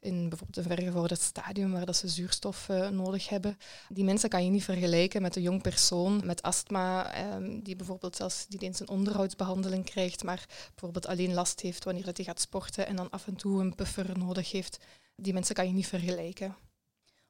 in 0.00 0.28
bijvoorbeeld 0.28 0.56
een 0.56 0.62
vergevorderd 0.76 1.20
stadium 1.20 1.72
waar 1.72 1.86
dat 1.86 1.96
ze 1.96 2.08
zuurstof 2.08 2.68
uh, 2.68 2.88
nodig 2.88 3.28
hebben. 3.28 3.58
Die 3.88 4.04
mensen 4.04 4.28
kan 4.28 4.44
je 4.44 4.50
niet 4.50 4.64
vergelijken 4.64 5.22
met 5.22 5.36
een 5.36 5.42
jong 5.42 5.62
persoon 5.62 6.20
met 6.24 6.42
astma, 6.42 7.12
um, 7.34 7.62
die 7.62 7.76
bijvoorbeeld 7.76 8.16
zelfs 8.16 8.46
niet 8.48 8.62
eens 8.62 8.80
een 8.80 8.88
onderhoudsbehandeling 8.88 9.84
krijgt, 9.84 10.24
maar 10.24 10.46
bijvoorbeeld 10.70 11.06
alleen 11.06 11.34
last 11.34 11.60
heeft 11.60 11.84
wanneer 11.84 12.04
hij 12.12 12.24
gaat 12.24 12.40
sporten 12.40 12.86
en 12.86 12.96
dan 12.96 13.10
af 13.10 13.26
en 13.26 13.36
toe 13.36 13.60
een 13.60 13.74
puffer 13.74 14.18
nodig 14.18 14.50
heeft. 14.50 14.78
Die 15.16 15.32
mensen 15.32 15.54
kan 15.54 15.66
je 15.66 15.72
niet 15.72 15.86
vergelijken. 15.86 16.56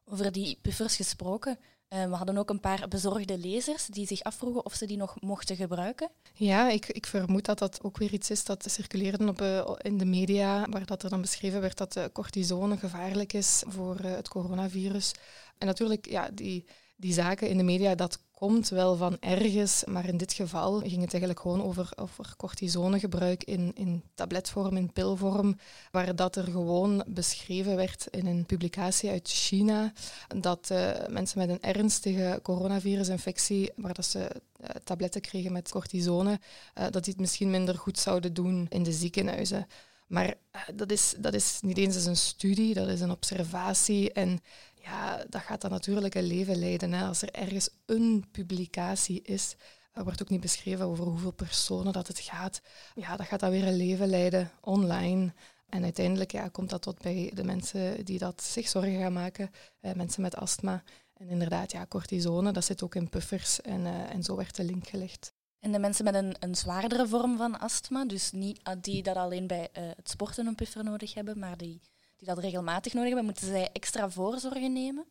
Over 0.05 0.33
die 0.33 0.59
puffers 0.63 0.97
gesproken, 0.97 1.59
uh, 1.93 2.05
we 2.05 2.15
hadden 2.15 2.39
ook 2.39 2.51
een 2.51 2.61
paar 2.61 2.89
bezorgde 2.89 3.39
lezers 3.39 3.87
die 3.87 4.07
zich 4.07 4.23
afvroegen 4.23 4.65
of 4.65 4.75
ze 4.75 4.87
die 4.87 4.97
nog 4.97 5.21
mochten 5.21 5.57
gebruiken. 5.57 6.11
Ja, 6.35 6.71
ik, 6.71 6.87
ik 6.89 7.07
vermoed 7.07 7.45
dat 7.45 7.59
dat 7.59 7.79
ook 7.83 7.99
weer 7.99 8.13
iets 8.13 8.31
is 8.31 8.45
dat 8.45 8.65
circuleerde 8.69 9.29
op, 9.29 9.41
uh, 9.41 9.75
in 9.79 9.99
de 9.99 10.05
media, 10.05 10.67
waar 10.71 10.87
dat 10.87 11.03
er 11.03 11.11
dan 11.11 11.21
beschreven 11.21 11.61
werd 11.61 11.79
dat 11.79 11.97
uh, 11.97 12.05
cortisone 12.13 12.77
gevaarlijk 12.77 13.33
is 13.33 13.63
voor 13.67 13.97
het 13.97 14.29
coronavirus. 14.29 15.13
En 15.59 15.67
natuurlijk, 15.67 16.09
ja, 16.09 16.29
die, 16.33 16.65
die 16.97 17.13
zaken 17.13 17.49
in 17.49 17.57
de 17.57 17.63
media, 17.63 17.95
dat 17.95 18.19
komt 18.43 18.69
wel 18.69 18.97
van 18.97 19.17
ergens, 19.21 19.85
maar 19.85 20.09
in 20.09 20.17
dit 20.17 20.33
geval 20.33 20.79
ging 20.79 21.01
het 21.01 21.11
eigenlijk 21.11 21.41
gewoon 21.41 21.63
over, 21.63 21.93
over 21.97 22.35
cortisonegebruik 22.37 23.45
in, 23.45 23.73
in 23.75 24.03
tabletvorm, 24.15 24.77
in 24.77 24.93
pilvorm, 24.93 25.59
waar 25.91 26.17
dat 26.17 26.37
er 26.37 26.45
gewoon 26.45 27.05
beschreven 27.07 27.77
werd 27.77 28.07
in 28.11 28.27
een 28.27 28.47
publicatie 28.47 29.11
uit 29.11 29.29
China, 29.29 29.93
dat 30.37 30.69
uh, 30.73 30.91
mensen 31.09 31.39
met 31.39 31.49
een 31.49 31.63
ernstige 31.63 32.41
coronavirusinfectie, 32.43 33.73
waar 33.77 33.95
dat 33.95 34.07
ze 34.07 34.19
uh, 34.19 34.69
tabletten 34.85 35.21
kregen 35.21 35.53
met 35.53 35.71
cortisone, 35.71 36.41
uh, 36.79 36.85
dat 36.91 37.05
die 37.05 37.13
het 37.13 37.21
misschien 37.21 37.51
minder 37.51 37.79
goed 37.79 37.99
zouden 37.99 38.35
doen 38.35 38.67
in 38.69 38.83
de 38.83 38.93
ziekenhuizen. 38.93 39.67
Maar 40.07 40.35
dat, 40.75 40.91
is, 40.91 41.15
dat 41.19 41.35
is 41.35 41.59
niet 41.61 41.79
eens 41.79 42.05
een 42.05 42.17
studie, 42.17 42.75
dat 42.75 42.89
is 42.89 43.01
een 43.01 43.11
observatie. 43.11 44.13
En 44.13 44.41
ja, 44.83 45.25
dat 45.29 45.41
gaat 45.41 45.69
natuurlijk 45.69 46.15
een 46.15 46.27
leven 46.27 46.57
leiden. 46.57 46.93
Hè. 46.93 47.07
Als 47.07 47.23
er 47.23 47.31
ergens 47.31 47.69
een 47.87 48.25
publicatie 48.31 49.23
is, 49.23 49.57
er 49.93 50.05
wordt 50.05 50.23
ook 50.23 50.29
niet 50.29 50.41
beschreven 50.41 50.87
over 50.87 51.05
hoeveel 51.05 51.33
personen 51.33 51.93
dat 51.93 52.09
het 52.09 52.19
gaat. 52.19 52.61
Ja, 52.95 53.17
dat 53.17 53.27
gaat 53.27 53.41
dan 53.41 53.51
weer 53.51 53.67
een 53.67 53.77
leven 53.77 54.09
leiden 54.09 54.51
online. 54.61 55.33
En 55.69 55.83
uiteindelijk 55.83 56.33
ja, 56.33 56.49
komt 56.49 56.71
dat 56.71 56.83
tot 56.83 56.99
bij 56.99 57.31
de 57.35 57.45
mensen 57.45 58.05
die 58.05 58.19
dat 58.19 58.43
zich 58.43 58.69
zorgen 58.69 59.01
gaan 59.01 59.12
maken, 59.12 59.51
eh, 59.81 59.93
mensen 59.93 60.23
met 60.23 60.37
astma. 60.37 60.83
En 61.17 61.29
inderdaad, 61.29 61.73
ja, 61.73 61.87
cortisone, 61.87 62.53
dat 62.53 62.65
zit 62.65 62.83
ook 62.83 62.95
in 62.95 63.09
puffers 63.09 63.61
en, 63.61 63.81
uh, 63.81 64.15
en 64.15 64.23
zo 64.23 64.37
werd 64.37 64.57
de 64.57 64.65
link 64.65 64.87
gelegd. 64.89 65.35
En 65.59 65.73
de 65.73 65.79
mensen 65.79 66.05
met 66.05 66.15
een, 66.15 66.37
een 66.41 66.55
zwaardere 66.55 67.07
vorm 67.07 67.37
van 67.37 67.59
astma, 67.59 68.05
dus 68.05 68.33
niet 68.33 68.61
ah, 68.62 68.77
die 68.81 69.03
dat 69.03 69.17
alleen 69.17 69.47
bij 69.47 69.69
uh, 69.79 69.85
het 69.97 70.11
sporten 70.11 70.47
een 70.47 70.55
puffer 70.55 70.85
nodig 70.85 71.15
hebben, 71.15 71.39
maar 71.39 71.57
die, 71.57 71.81
die 72.23 72.35
dat 72.35 72.45
regelmatig 72.45 72.93
nodig 72.93 73.09
hebben, 73.09 73.25
moeten 73.25 73.47
zij 73.47 73.71
extra 73.73 74.11
voorzorgen 74.11 74.73
nemen? 74.73 75.05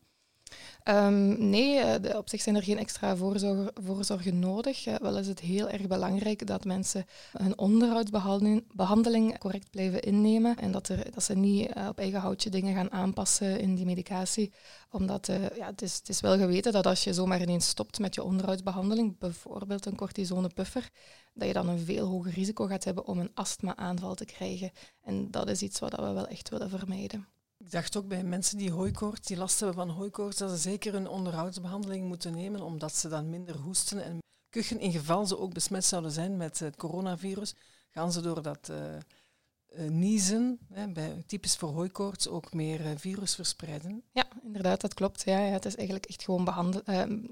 Um, 0.84 1.50
nee, 1.50 1.80
eh, 1.80 2.18
op 2.18 2.30
zich 2.30 2.42
zijn 2.42 2.56
er 2.56 2.64
geen 2.64 2.78
extra 2.78 3.16
voorzorgen, 3.16 3.72
voorzorgen 3.84 4.40
nodig. 4.40 4.88
Uh, 4.88 4.96
wel 4.96 5.18
is 5.18 5.28
het 5.28 5.40
heel 5.40 5.70
erg 5.70 5.88
belangrijk 5.88 6.48
dat 6.48 6.66
mensen 6.66 7.06
hun 7.38 7.58
onderhoudsbehandeling 7.58 9.38
correct 9.38 9.70
blijven 9.70 10.02
innemen 10.02 10.58
en 10.58 10.72
dat, 10.72 10.88
er, 10.88 11.12
dat 11.12 11.24
ze 11.24 11.36
niet 11.36 11.78
uh, 11.78 11.88
op 11.88 12.00
eigen 12.00 12.20
houtje 12.20 12.50
dingen 12.50 12.76
gaan 12.76 12.92
aanpassen 12.92 13.60
in 13.60 13.76
die 13.76 13.86
medicatie. 13.86 14.54
Omdat 14.92 15.26
ja, 15.56 15.66
het, 15.66 15.82
is, 15.82 15.96
het 15.96 16.10
is 16.10 16.22
wel 16.22 16.38
geweten 16.38 16.72
dat 16.72 16.86
als 16.86 17.04
je 17.04 17.14
zomaar 17.14 17.42
ineens 17.42 17.68
stopt 17.68 18.00
met 18.00 18.16
je 18.16 18.24
onderhoudsbehandeling, 18.24 19.18
bijvoorbeeld 19.18 19.86
een 19.86 19.96
cortisonepuffer, 19.96 20.90
dat 21.34 21.48
je 21.48 21.54
dan 21.54 21.70
een 21.70 21.80
veel 21.80 22.08
hoger 22.08 22.32
risico 22.32 22.66
gaat 22.66 22.84
hebben 22.84 23.06
om 23.06 23.20
een 23.20 23.32
astma-aanval 23.34 24.16
te 24.16 24.26
krijgen. 24.26 24.72
En 25.04 25.32
dat 25.32 25.50
is 25.50 25.62
iets 25.62 25.80
wat 25.80 25.96
we 25.96 26.12
wel 26.12 26.28
echt 26.28 26.50
willen 26.50 26.70
vermijden. 26.70 27.28
Ik 27.64 27.72
dacht 27.72 27.98
ook 27.98 28.08
bij 28.08 28.24
mensen 28.24 28.58
die 28.58 28.72
hooikoorts, 28.72 29.28
die 29.28 29.38
last 29.38 29.60
hebben 29.60 29.78
van 29.78 29.90
hooikoorts, 29.90 30.38
dat 30.38 30.50
ze 30.50 30.58
zeker 30.58 30.96
een 30.96 31.08
onderhoudsbehandeling 31.08 32.08
moeten 32.08 32.34
nemen, 32.34 32.62
omdat 32.62 32.96
ze 32.96 33.10
dan 33.10 33.30
minder 33.30 33.56
hoesten 33.58 34.04
en 34.04 34.20
kuchen. 34.50 34.80
In 34.80 34.92
geval 34.92 35.26
ze 35.26 35.40
ook 35.40 35.54
besmet 35.54 35.86
zouden 35.86 36.12
zijn 36.12 36.38
met 36.38 36.60
het 36.60 36.76
coronavirus, 36.76 37.56
gaan 37.90 38.12
ze 38.12 38.22
door 38.22 38.42
dat 38.42 38.70
uh, 38.72 39.90
niezen, 39.90 40.60
hè, 40.74 40.88
bij, 40.88 41.24
typisch 41.28 41.56
voor 41.56 41.70
hooikoorts, 41.70 42.28
ook 42.28 42.54
meer 42.54 43.00
virus 43.00 43.36
verspreiden. 43.36 44.04
Ja, 44.12 44.28
inderdaad, 44.44 44.82
dat 44.82 44.94
klopt. 44.94 45.22
Ja, 45.26 45.40
ja, 45.40 45.52
het 45.52 45.66
is 45.66 45.76
eigenlijk 45.76 46.06
echt 46.06 46.24
gewoon 46.24 46.82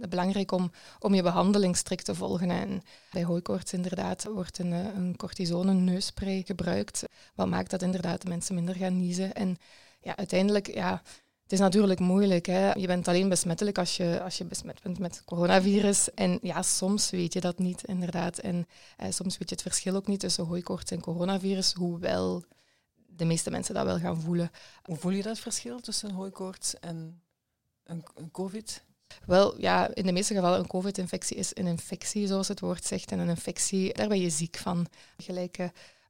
belangrijk 0.09 0.51
om, 0.51 0.71
om 0.99 1.13
je 1.13 1.23
behandeling 1.23 1.77
strikt 1.77 2.05
te 2.05 2.15
volgen. 2.15 2.49
En 2.49 2.81
bij 3.11 3.23
hooikoorts 3.23 3.73
inderdaad 3.73 4.23
wordt 4.23 4.59
een, 4.59 4.71
een 4.71 5.15
cortisone 5.15 5.73
neusspray 5.73 6.43
gebruikt, 6.45 7.03
wat 7.35 7.47
maakt 7.47 7.69
dat 7.69 7.81
inderdaad 7.81 8.21
de 8.21 8.29
mensen 8.29 8.55
minder 8.55 8.75
gaan 8.75 8.97
niezen. 8.97 9.33
En 9.33 9.57
ja, 10.01 10.17
uiteindelijk, 10.17 10.73
ja, 10.73 11.01
het 11.49 11.59
is 11.59 11.63
natuurlijk 11.65 11.99
moeilijk. 11.99 12.45
Hè. 12.45 12.71
Je 12.71 12.87
bent 12.87 13.07
alleen 13.07 13.29
besmettelijk 13.29 13.77
als 13.77 13.97
je, 13.97 14.21
als 14.23 14.37
je 14.37 14.45
besmet 14.45 14.81
bent 14.83 14.99
met 14.99 15.15
het 15.15 15.25
coronavirus. 15.25 16.13
En 16.13 16.39
ja, 16.41 16.61
soms 16.61 17.09
weet 17.09 17.33
je 17.33 17.39
dat 17.39 17.59
niet, 17.59 17.83
inderdaad. 17.83 18.37
En 18.37 18.67
eh, 18.97 19.11
soms 19.11 19.37
weet 19.37 19.49
je 19.49 19.55
het 19.55 19.63
verschil 19.63 19.95
ook 19.95 20.07
niet 20.07 20.19
tussen 20.19 20.45
hooikoorts 20.45 20.91
en 20.91 21.01
coronavirus, 21.01 21.73
hoewel 21.73 22.43
de 23.07 23.25
meeste 23.25 23.51
mensen 23.51 23.73
dat 23.73 23.85
wel 23.85 23.99
gaan 23.99 24.21
voelen. 24.21 24.51
Hoe 24.83 24.95
voel 24.95 25.11
je 25.11 25.23
dat 25.23 25.39
verschil 25.39 25.79
tussen 25.79 26.11
hooikoorts 26.11 26.79
en 26.79 27.21
een, 27.83 28.03
een 28.15 28.31
covid? 28.31 28.83
Wel, 29.25 29.61
ja, 29.61 29.95
in 29.95 30.05
de 30.05 30.11
meeste 30.11 30.33
gevallen 30.33 30.59
een 30.59 30.67
covid-infectie 30.67 31.37
is 31.37 31.51
een 31.53 31.67
infectie, 31.67 32.27
zoals 32.27 32.47
het 32.47 32.59
woord 32.59 32.85
zegt. 32.85 33.11
En 33.11 33.19
een 33.19 33.29
infectie, 33.29 33.93
daar 33.93 34.07
ben 34.07 34.21
je 34.21 34.29
ziek 34.29 34.57
van. 34.57 34.87
Gelijk 35.17 35.57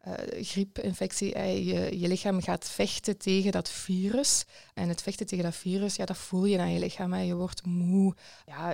uh, 0.08 0.13
griepinfectie. 0.44 1.36
Uh, 1.36 1.68
je, 1.68 2.00
je 2.00 2.08
lichaam 2.08 2.41
gaat 2.41 2.70
vechten 2.70 3.18
tegen 3.18 3.51
dat 3.51 3.70
virus. 3.70 4.46
En 4.74 4.89
het 4.89 5.01
vechten 5.01 5.25
tegen 5.25 5.44
dat 5.44 5.56
virus, 5.56 5.96
ja, 5.96 6.06
dat 6.06 6.18
voel 6.18 6.46
je 6.46 6.60
aan 6.60 6.74
je 6.74 6.79
lichaam. 6.79 7.13
Hè. 7.13 7.22
Je 7.22 7.36
wordt 7.36 7.65
moe, 7.65 8.15
ja, 8.46 8.74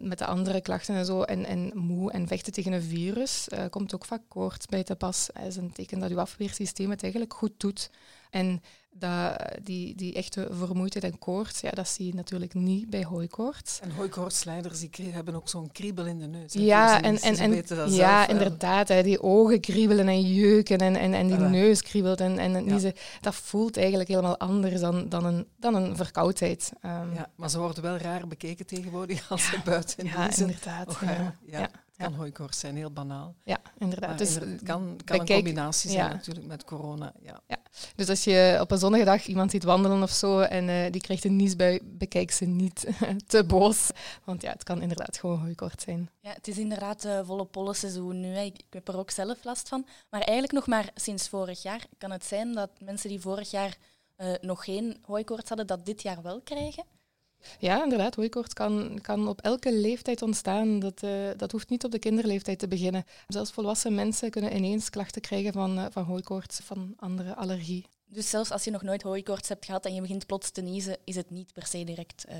met 0.00 0.18
de 0.18 0.26
andere 0.26 0.60
klachten 0.60 0.94
en 0.94 1.04
zo. 1.04 1.22
En, 1.22 1.44
en 1.44 1.70
moe 1.74 2.12
en 2.12 2.28
vechten 2.28 2.52
tegen 2.52 2.72
een 2.72 2.82
virus 2.82 3.48
uh, 3.48 3.64
komt 3.70 3.94
ook 3.94 4.04
vaak 4.04 4.22
koorts 4.28 4.66
bij 4.66 4.82
te 4.82 4.96
pas. 4.96 5.28
Dat 5.32 5.46
is 5.46 5.56
een 5.56 5.72
teken 5.72 5.98
dat 5.98 6.10
je 6.10 6.16
afweersysteem 6.16 6.90
het 6.90 7.02
eigenlijk 7.02 7.34
goed 7.34 7.60
doet. 7.60 7.90
En 8.30 8.62
dat, 8.98 9.36
die, 9.62 9.94
die 9.94 10.14
echte 10.14 10.48
vermoeidheid 10.50 11.04
en 11.04 11.18
koorts, 11.18 11.60
ja, 11.60 11.70
dat 11.70 11.88
zie 11.88 12.06
je 12.06 12.14
natuurlijk 12.14 12.54
niet 12.54 12.90
bij 12.90 13.04
hooikoorts. 13.04 13.80
En 13.80 13.90
hooikoortsleiders 13.90 14.80
die 14.80 15.10
hebben 15.10 15.34
ook 15.34 15.48
zo'n 15.48 15.72
kriebel 15.72 16.06
in 16.06 16.18
de 16.18 16.26
neus. 16.26 16.52
Ja, 16.52 17.02
en, 17.02 17.16
en, 17.20 17.36
en, 17.36 17.92
ja 17.92 18.28
inderdaad. 18.28 18.88
Hè, 18.88 19.02
die 19.02 19.22
ogen 19.22 19.60
kriebelen 19.60 20.08
en 20.08 20.20
jeuken 20.20 20.78
en, 20.78 20.96
en, 20.96 21.14
en 21.14 21.26
die 21.26 21.36
neus 21.36 21.82
kriebelt. 21.82 22.20
En, 22.20 22.38
en 22.38 22.64
ja. 22.64 22.78
ze, 22.78 22.94
dat 23.20 23.34
voelt 23.34 23.76
eigenlijk 23.76 24.08
helemaal 24.08 24.38
anders 24.38 24.80
dan, 24.80 25.08
dan, 25.08 25.24
een, 25.24 25.46
dan 25.56 25.74
een 25.74 25.96
verkoudheid. 25.96 26.72
Um, 26.82 27.14
ja, 27.14 27.30
maar 27.34 27.50
ze 27.50 27.58
worden 27.58 27.82
wel 27.82 27.96
raar 27.96 28.26
bekeken 28.26 28.66
tegenwoordig 28.66 29.30
als 29.30 29.44
ze 29.44 29.60
buiten 29.64 30.06
Ja, 30.06 30.36
inderdaad. 30.36 30.88
Och, 30.88 31.00
ja. 31.00 31.34
ja. 31.46 31.60
Het 31.96 32.06
kan 32.06 32.14
hooikoorts 32.14 32.58
zijn, 32.58 32.76
heel 32.76 32.90
banaal. 32.90 33.34
Ja, 33.44 33.58
inderdaad. 33.78 34.18
Dus 34.18 34.34
het 34.34 34.62
kan, 34.62 34.98
kan 35.04 35.20
een 35.20 35.26
combinatie 35.26 35.90
zijn 35.90 36.10
natuurlijk 36.10 36.46
met 36.46 36.64
corona. 36.64 37.12
Ja. 37.22 37.40
Dus 37.96 38.08
als 38.08 38.24
je 38.24 38.58
op 38.60 38.70
een 38.70 38.78
zonnige 38.78 39.04
dag 39.04 39.26
iemand 39.26 39.50
ziet 39.50 39.64
wandelen 39.64 40.02
of 40.02 40.10
zo 40.10 40.40
en 40.40 40.68
uh, 40.68 40.90
die 40.90 41.00
krijgt 41.00 41.24
een 41.24 41.36
niesbui, 41.36 41.80
bekijk 41.82 42.30
ze 42.30 42.44
niet 42.44 42.86
te 43.26 43.44
boos. 43.44 43.90
Want 44.24 44.42
ja, 44.42 44.50
het 44.50 44.62
kan 44.62 44.82
inderdaad 44.82 45.18
gewoon 45.18 45.40
hooikoorts 45.40 45.84
zijn. 45.84 46.10
Ja, 46.20 46.32
het 46.32 46.48
is 46.48 46.58
inderdaad 46.58 47.04
uh, 47.04 47.20
volle 47.24 47.44
pollenseizoen 47.44 48.20
nu. 48.20 48.36
Ik, 48.36 48.60
heb 48.70 48.88
er 48.88 48.98
ook 48.98 49.10
zelf 49.10 49.44
last 49.44 49.68
van. 49.68 49.86
Maar 50.10 50.20
eigenlijk 50.20 50.52
nog 50.52 50.66
maar 50.66 50.90
sinds 50.94 51.28
vorig 51.28 51.62
jaar 51.62 51.86
kan 51.98 52.10
het 52.10 52.24
zijn 52.24 52.52
dat 52.52 52.70
mensen 52.78 53.08
die 53.08 53.20
vorig 53.20 53.50
jaar 53.50 53.76
uh, 54.16 54.34
nog 54.40 54.64
geen 54.64 54.96
hooikoorts 55.02 55.48
hadden, 55.48 55.66
dat 55.66 55.86
dit 55.86 56.02
jaar 56.02 56.22
wel 56.22 56.40
krijgen. 56.40 56.84
Ja, 57.58 57.82
inderdaad. 57.82 58.14
Hooikoorts 58.14 58.54
kan, 58.54 58.98
kan 59.02 59.28
op 59.28 59.40
elke 59.40 59.72
leeftijd 59.72 60.22
ontstaan. 60.22 60.78
Dat, 60.78 61.02
uh, 61.02 61.30
dat 61.36 61.52
hoeft 61.52 61.68
niet 61.68 61.84
op 61.84 61.90
de 61.90 61.98
kinderleeftijd 61.98 62.58
te 62.58 62.68
beginnen. 62.68 63.04
Zelfs 63.28 63.50
volwassen 63.52 63.94
mensen 63.94 64.30
kunnen 64.30 64.56
ineens 64.56 64.90
klachten 64.90 65.22
krijgen 65.22 65.52
van, 65.52 65.78
uh, 65.78 65.86
van 65.90 66.04
hooikoorts, 66.04 66.60
van 66.62 66.94
andere 66.96 67.34
allergie. 67.34 67.86
Dus 68.06 68.30
zelfs 68.30 68.50
als 68.50 68.64
je 68.64 68.70
nog 68.70 68.82
nooit 68.82 69.02
hooikoorts 69.02 69.48
hebt 69.48 69.64
gehad 69.64 69.84
en 69.84 69.94
je 69.94 70.00
begint 70.00 70.26
plots 70.26 70.50
te 70.50 70.60
niezen, 70.60 70.96
is 71.04 71.16
het 71.16 71.30
niet 71.30 71.52
per 71.52 71.66
se 71.66 71.84
direct 71.84 72.24
uh, 72.28 72.34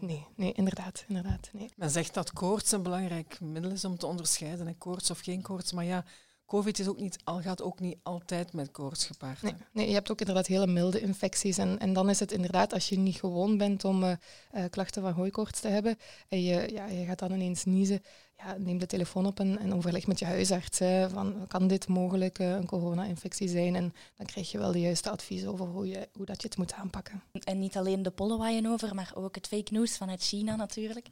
Nee, 0.00 0.26
nee, 0.36 0.52
inderdaad. 0.52 1.04
inderdaad 1.08 1.50
nee. 1.52 1.70
Men 1.76 1.90
zegt 1.90 2.14
dat 2.14 2.32
koorts 2.32 2.72
een 2.72 2.82
belangrijk 2.82 3.40
middel 3.40 3.70
is 3.70 3.84
om 3.84 3.98
te 3.98 4.06
onderscheiden, 4.06 4.78
koorts 4.78 5.10
of 5.10 5.20
geen 5.20 5.42
koorts. 5.42 5.72
Maar 5.72 5.84
ja, 5.84 6.04
COVID 6.46 6.78
is 6.78 6.88
ook 6.88 7.00
niet, 7.00 7.18
al 7.24 7.40
gaat 7.40 7.62
ook 7.62 7.80
niet 7.80 7.98
altijd 8.02 8.52
met 8.52 8.70
koorts 8.70 9.06
gepaard. 9.06 9.42
Nee, 9.42 9.54
nee, 9.72 9.88
je 9.88 9.94
hebt 9.94 10.10
ook 10.10 10.20
inderdaad 10.20 10.46
hele 10.46 10.66
milde 10.66 11.00
infecties. 11.00 11.58
En, 11.58 11.78
en 11.78 11.92
dan 11.92 12.10
is 12.10 12.20
het 12.20 12.32
inderdaad, 12.32 12.72
als 12.72 12.88
je 12.88 12.98
niet 12.98 13.16
gewoon 13.16 13.58
bent 13.58 13.84
om 13.84 14.02
uh, 14.02 14.12
uh, 14.54 14.64
klachten 14.70 15.02
van 15.02 15.12
hooikoorts 15.12 15.60
te 15.60 15.68
hebben 15.68 15.98
en 16.28 16.42
je, 16.42 16.68
ja, 16.72 16.86
je 16.86 17.04
gaat 17.04 17.18
dan 17.18 17.32
ineens 17.32 17.64
niezen, 17.64 18.02
ja, 18.36 18.56
neem 18.58 18.78
de 18.78 18.86
telefoon 18.86 19.26
op 19.26 19.40
en, 19.40 19.58
en 19.58 19.74
overleg 19.74 20.06
met 20.06 20.18
je 20.18 20.24
huisarts. 20.24 20.78
Hè, 20.78 21.10
van, 21.10 21.46
kan 21.48 21.66
dit 21.66 21.88
mogelijk 21.88 22.38
uh, 22.38 22.50
een 22.50 22.66
corona-infectie 22.66 23.48
zijn? 23.48 23.74
En 23.74 23.94
dan 24.16 24.26
krijg 24.26 24.50
je 24.50 24.58
wel 24.58 24.72
de 24.72 24.80
juiste 24.80 25.10
advies 25.10 25.46
over 25.46 25.66
hoe, 25.66 25.88
je, 25.88 26.08
hoe 26.12 26.26
dat 26.26 26.42
je 26.42 26.48
het 26.48 26.56
moet 26.56 26.72
aanpakken. 26.72 27.22
En 27.44 27.58
niet 27.58 27.76
alleen 27.76 28.02
de 28.02 28.10
pollen 28.10 28.38
waaien 28.38 28.66
over, 28.66 28.94
maar 28.94 29.12
ook 29.14 29.34
het 29.34 29.46
fake 29.46 29.72
news 29.72 29.96
vanuit 29.96 30.22
China 30.22 30.56
natuurlijk. 30.56 31.06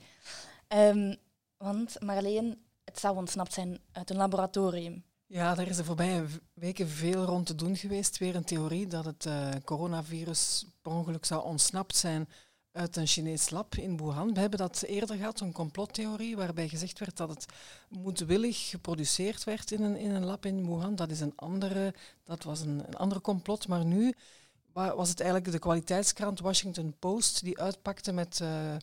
Um, 0.68 1.16
want 1.56 2.00
Marleen, 2.00 2.58
het 2.84 3.00
zou 3.00 3.16
ontsnapt 3.16 3.52
zijn 3.52 3.78
uit 3.92 4.10
een 4.10 4.16
laboratorium. 4.16 5.04
Ja, 5.26 5.54
daar 5.54 5.68
is 5.68 5.76
de 5.76 5.84
voorbije 5.84 6.26
weken 6.52 6.88
veel 6.88 7.24
rond 7.24 7.46
te 7.46 7.54
doen 7.54 7.76
geweest. 7.76 8.18
Weer 8.18 8.36
een 8.36 8.44
theorie 8.44 8.86
dat 8.86 9.04
het 9.04 9.24
uh, 9.24 9.48
coronavirus 9.64 10.66
per 10.82 10.92
ongeluk 10.92 11.24
zou 11.24 11.44
ontsnapt 11.44 11.96
zijn 11.96 12.28
uit 12.72 12.96
een 12.96 13.06
Chinees 13.06 13.50
lab 13.50 13.74
in 13.74 13.96
Wuhan. 13.96 14.34
We 14.34 14.40
hebben 14.40 14.58
dat 14.58 14.82
eerder 14.82 15.16
gehad, 15.16 15.40
een 15.40 15.52
complottheorie, 15.52 16.36
waarbij 16.36 16.68
gezegd 16.68 16.98
werd 16.98 17.16
dat 17.16 17.28
het 17.28 17.46
moedwillig 17.88 18.68
geproduceerd 18.68 19.44
werd 19.44 19.70
in 19.70 19.82
een, 19.82 19.96
in 19.96 20.10
een 20.10 20.24
lab 20.24 20.46
in 20.46 20.66
Wuhan. 20.66 20.94
Dat, 20.94 21.10
is 21.10 21.20
een 21.20 21.32
andere, 21.36 21.94
dat 22.24 22.42
was 22.42 22.60
een, 22.60 22.82
een 22.86 22.96
andere 22.96 23.20
complot. 23.20 23.68
Maar 23.68 23.84
nu 23.84 24.14
was 24.72 25.08
het 25.08 25.20
eigenlijk 25.20 25.52
de 25.52 25.58
kwaliteitskrant 25.58 26.40
Washington 26.40 26.94
Post 26.98 27.44
die 27.44 27.60
uitpakte 27.60 28.12
met 28.12 28.40
uh, 28.42 28.76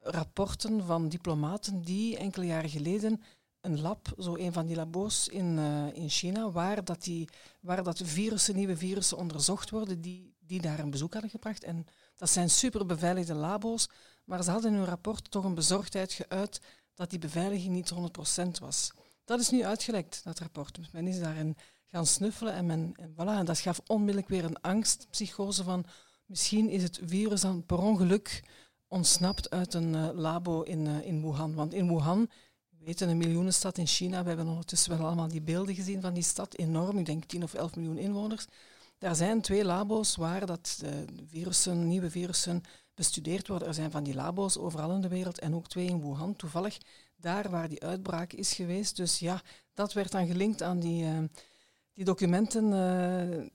rapporten 0.00 0.84
van 0.84 1.08
diplomaten 1.08 1.82
die 1.82 2.16
enkele 2.18 2.46
jaren 2.46 2.70
geleden 2.70 3.22
een 3.68 3.80
lab, 3.80 4.14
zo 4.18 4.36
een 4.36 4.52
van 4.52 4.66
die 4.66 4.76
labo's 4.76 5.28
in, 5.28 5.58
uh, 5.58 5.86
in 5.92 6.08
China, 6.08 6.50
waar, 6.50 6.84
dat 6.84 7.02
die, 7.02 7.28
waar 7.60 7.82
dat 7.82 8.00
virussen, 8.04 8.56
nieuwe 8.56 8.76
virussen 8.76 9.16
onderzocht 9.16 9.70
worden, 9.70 10.00
die, 10.00 10.34
die 10.38 10.60
daar 10.60 10.78
een 10.78 10.90
bezoek 10.90 11.12
hadden 11.12 11.30
gebracht. 11.30 11.64
En 11.64 11.86
dat 12.16 12.30
zijn 12.30 12.50
super 12.50 12.86
beveiligde 12.86 13.34
labo's, 13.34 13.88
maar 14.24 14.42
ze 14.42 14.50
hadden 14.50 14.72
in 14.72 14.76
hun 14.76 14.86
rapport 14.86 15.30
toch 15.30 15.44
een 15.44 15.54
bezorgdheid 15.54 16.12
geuit 16.12 16.60
dat 16.94 17.10
die 17.10 17.18
beveiliging 17.18 17.74
niet 17.74 17.92
100% 17.94 18.60
was. 18.60 18.92
Dat 19.24 19.40
is 19.40 19.50
nu 19.50 19.64
uitgelekt, 19.64 20.20
dat 20.24 20.38
rapport. 20.38 20.74
Dus 20.74 20.90
men 20.90 21.06
is 21.06 21.20
daarin 21.20 21.56
gaan 21.86 22.06
snuffelen 22.06 22.52
en, 22.52 22.66
men, 22.66 22.92
en, 22.96 23.12
voilà, 23.12 23.38
en 23.38 23.44
dat 23.44 23.58
gaf 23.58 23.80
onmiddellijk 23.86 24.28
weer 24.28 24.44
een 24.44 24.60
angstpsychose 24.60 25.64
van 25.64 25.84
misschien 26.26 26.68
is 26.68 26.82
het 26.82 27.00
virus 27.02 27.40
dan 27.40 27.66
per 27.66 27.78
ongeluk 27.78 28.42
ontsnapt 28.86 29.50
uit 29.50 29.74
een 29.74 29.94
uh, 29.94 30.08
labo 30.14 30.62
in, 30.62 30.86
uh, 30.86 31.06
in 31.06 31.22
Wuhan. 31.22 31.54
Want 31.54 31.74
in 31.74 31.88
Wuhan 31.88 32.30
weten, 32.88 33.08
een 33.08 33.16
miljoenenstad 33.16 33.78
in 33.78 33.86
China. 33.86 34.22
We 34.22 34.28
hebben 34.28 34.48
ondertussen 34.48 34.98
wel 34.98 35.06
allemaal 35.06 35.28
die 35.28 35.40
beelden 35.40 35.74
gezien 35.74 36.00
van 36.00 36.14
die 36.14 36.22
stad. 36.22 36.54
Enorm, 36.54 36.98
ik 36.98 37.06
denk 37.06 37.24
10 37.24 37.42
of 37.42 37.54
11 37.54 37.76
miljoen 37.76 37.98
inwoners. 37.98 38.46
Daar 38.98 39.16
zijn 39.16 39.40
twee 39.40 39.64
labo's 39.64 40.16
waar 40.16 40.46
dat 40.46 40.76
de 40.80 41.04
virussen, 41.26 41.88
nieuwe 41.88 42.10
virussen 42.10 42.62
bestudeerd 42.94 43.48
worden. 43.48 43.68
Er 43.68 43.74
zijn 43.74 43.90
van 43.90 44.04
die 44.04 44.14
labo's 44.14 44.58
overal 44.58 44.94
in 44.94 45.00
de 45.00 45.08
wereld 45.08 45.38
en 45.38 45.54
ook 45.54 45.68
twee 45.68 45.86
in 45.86 46.00
Wuhan. 46.00 46.36
Toevallig 46.36 46.78
daar 47.16 47.50
waar 47.50 47.68
die 47.68 47.82
uitbraak 47.82 48.32
is 48.32 48.52
geweest. 48.52 48.96
Dus 48.96 49.18
ja, 49.18 49.42
dat 49.74 49.92
werd 49.92 50.12
dan 50.12 50.26
gelinkt 50.26 50.62
aan 50.62 50.78
die, 50.78 51.04
uh, 51.04 51.18
die 51.92 52.04
documenten 52.04 52.64
uh, 52.72 53.46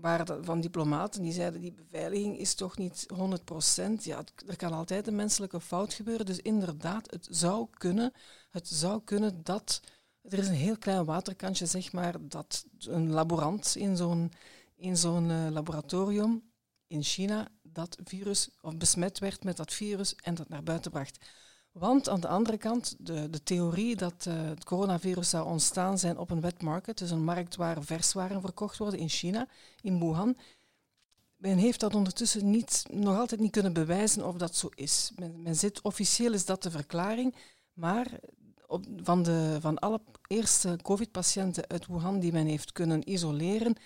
waar 0.00 0.26
van 0.40 0.60
diplomaten 0.60 1.22
die 1.22 1.32
zeiden 1.32 1.60
die 1.60 1.72
beveiliging 1.72 2.38
is 2.38 2.54
toch 2.54 2.78
niet 2.78 3.06
100%. 3.14 3.92
Ja, 3.98 4.24
er 4.46 4.56
kan 4.56 4.72
altijd 4.72 5.06
een 5.06 5.16
menselijke 5.16 5.60
fout 5.60 5.94
gebeuren. 5.94 6.26
Dus 6.26 6.38
inderdaad, 6.38 7.10
het 7.10 7.28
zou 7.30 7.66
kunnen, 7.70 8.12
het 8.50 8.68
zou 8.68 9.02
kunnen 9.04 9.42
dat 9.42 9.80
Er 10.28 10.38
is 10.38 10.48
een 10.48 10.54
heel 10.54 10.78
klein 10.78 11.04
waterkantje, 11.04 11.66
zeg 11.66 11.92
maar, 11.92 12.14
dat 12.28 12.66
een 12.78 13.10
laborant 13.10 13.76
in 13.76 13.96
zo'n 13.96 14.32
in 14.76 14.96
zo'n 14.96 15.30
uh, 15.30 15.46
laboratorium 15.50 16.42
in 16.86 17.02
China 17.02 17.48
dat 17.62 17.96
virus 18.04 18.48
of 18.60 18.76
besmet 18.76 19.18
werd 19.18 19.44
met 19.44 19.56
dat 19.56 19.72
virus 19.72 20.14
en 20.14 20.34
dat 20.34 20.48
naar 20.48 20.62
buiten 20.62 20.90
bracht. 20.90 21.18
Want 21.78 22.08
aan 22.08 22.20
de 22.20 22.28
andere 22.28 22.56
kant, 22.56 22.96
de, 22.98 23.30
de 23.30 23.42
theorie 23.42 23.96
dat 23.96 24.24
uh, 24.28 24.34
het 24.34 24.64
coronavirus 24.64 25.30
zou 25.30 25.46
ontstaan 25.46 25.98
zijn 25.98 26.18
op 26.18 26.30
een 26.30 26.40
wet 26.40 26.62
market, 26.62 26.98
dus 26.98 27.10
een 27.10 27.24
markt 27.24 27.56
waar 27.56 27.82
verswaren 27.82 28.40
verkocht 28.40 28.78
worden 28.78 29.00
in 29.00 29.08
China, 29.08 29.48
in 29.80 29.98
Wuhan. 29.98 30.36
Men 31.36 31.58
heeft 31.58 31.80
dat 31.80 31.94
ondertussen 31.94 32.50
niet, 32.50 32.84
nog 32.90 33.18
altijd 33.18 33.40
niet 33.40 33.50
kunnen 33.50 33.72
bewijzen 33.72 34.26
of 34.26 34.36
dat 34.36 34.56
zo 34.56 34.68
is. 34.74 35.12
Men, 35.36 35.56
zit, 35.56 35.82
officieel 35.82 36.32
is 36.32 36.44
dat 36.44 36.62
de 36.62 36.70
verklaring, 36.70 37.34
maar 37.72 38.06
op, 38.66 38.84
van, 39.02 39.22
de, 39.22 39.56
van 39.60 39.78
alle 39.78 40.00
eerste 40.26 40.78
COVID-patiënten 40.82 41.68
uit 41.68 41.86
Wuhan 41.86 42.20
die 42.20 42.32
men 42.32 42.46
heeft 42.46 42.72
kunnen 42.72 43.10
isoleren, 43.10 43.76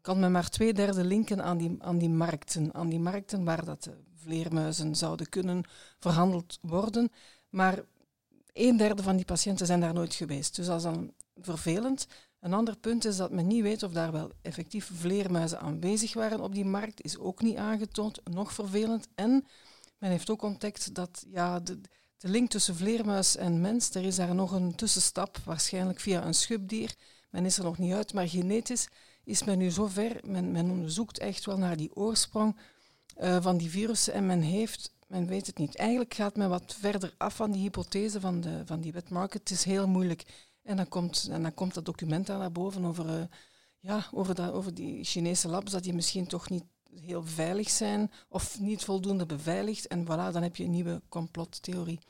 kan 0.00 0.20
men 0.20 0.32
maar 0.32 0.48
twee 0.48 0.74
derde 0.74 1.04
linken 1.04 1.42
aan 1.42 1.58
die, 1.58 1.76
aan 1.78 1.98
die 1.98 2.10
markten. 2.10 2.74
Aan 2.74 2.88
die 2.88 3.00
markten 3.00 3.44
waar 3.44 3.64
dat 3.64 3.82
de 3.82 3.96
vleermuizen 4.14 4.94
zouden 4.94 5.28
kunnen 5.28 5.64
verhandeld 5.98 6.58
worden. 6.60 7.10
Maar 7.56 7.84
een 8.52 8.76
derde 8.76 9.02
van 9.02 9.16
die 9.16 9.24
patiënten 9.24 9.66
zijn 9.66 9.80
daar 9.80 9.94
nooit 9.94 10.14
geweest. 10.14 10.56
Dus 10.56 10.66
dat 10.66 10.76
is 10.76 10.82
dan 10.82 11.12
vervelend. 11.36 12.06
Een 12.40 12.52
ander 12.52 12.76
punt 12.76 13.04
is 13.04 13.16
dat 13.16 13.30
men 13.30 13.46
niet 13.46 13.62
weet 13.62 13.82
of 13.82 13.92
daar 13.92 14.12
wel 14.12 14.30
effectief 14.42 14.90
vleermuizen 14.94 15.60
aanwezig 15.60 16.14
waren 16.14 16.40
op 16.40 16.54
die 16.54 16.64
markt, 16.64 17.02
is 17.02 17.18
ook 17.18 17.42
niet 17.42 17.56
aangetoond, 17.56 18.20
nog 18.24 18.52
vervelend. 18.52 19.08
En 19.14 19.46
men 19.98 20.10
heeft 20.10 20.30
ook 20.30 20.42
ontdekt 20.42 20.94
dat 20.94 21.24
ja, 21.30 21.60
de, 21.60 21.80
de 22.18 22.28
link 22.28 22.50
tussen 22.50 22.76
vleermuis 22.76 23.36
en 23.36 23.60
mens, 23.60 23.94
er 23.94 24.04
is 24.04 24.16
daar 24.16 24.34
nog 24.34 24.52
een 24.52 24.74
tussenstap, 24.74 25.38
waarschijnlijk 25.44 26.00
via 26.00 26.24
een 26.24 26.34
schubdier. 26.34 26.94
Men 27.30 27.44
is 27.44 27.58
er 27.58 27.64
nog 27.64 27.78
niet 27.78 27.92
uit, 27.92 28.12
maar 28.12 28.28
genetisch 28.28 28.88
is 29.24 29.44
men 29.44 29.58
nu 29.58 29.70
zover, 29.70 30.20
men, 30.24 30.52
men 30.52 30.70
onderzoekt 30.70 31.18
echt 31.18 31.44
wel 31.44 31.58
naar 31.58 31.76
die 31.76 31.96
oorsprong 31.96 32.56
uh, 33.20 33.42
van 33.42 33.56
die 33.56 33.70
virussen 33.70 34.12
en 34.12 34.26
men 34.26 34.40
heeft, 34.40 34.94
men 35.06 35.26
weet 35.26 35.46
het 35.46 35.58
niet. 35.58 35.76
Eigenlijk 35.76 36.14
gaat 36.14 36.36
men 36.36 36.48
wat 36.48 36.76
verder 36.78 37.14
af 37.16 37.36
van 37.36 37.52
die 37.52 37.62
hypothese 37.62 38.20
van, 38.20 38.40
de, 38.40 38.62
van 38.66 38.80
die 38.80 38.92
wet 38.92 39.10
market. 39.10 39.40
Het 39.40 39.50
is 39.50 39.64
heel 39.64 39.88
moeilijk. 39.88 40.48
En 40.62 40.76
dan 40.76 40.88
komt, 40.88 41.28
en 41.30 41.42
dan 41.42 41.54
komt 41.54 41.74
dat 41.74 41.84
document 41.84 42.26
daar 42.26 42.38
naar 42.38 42.52
boven 42.52 42.84
over, 42.84 43.06
uh, 43.06 43.24
ja, 43.80 44.06
over, 44.12 44.34
dat, 44.34 44.52
over 44.52 44.74
die 44.74 45.04
Chinese 45.04 45.48
labs, 45.48 45.72
dat 45.72 45.82
die 45.82 45.94
misschien 45.94 46.26
toch 46.26 46.50
niet 46.50 46.64
heel 47.00 47.24
veilig 47.24 47.70
zijn 47.70 48.10
of 48.28 48.60
niet 48.60 48.84
voldoende 48.84 49.26
beveiligd. 49.26 49.86
En 49.86 50.04
voilà, 50.04 50.32
dan 50.32 50.42
heb 50.42 50.56
je 50.56 50.64
een 50.64 50.70
nieuwe 50.70 51.02
complottheorie. 51.08 52.00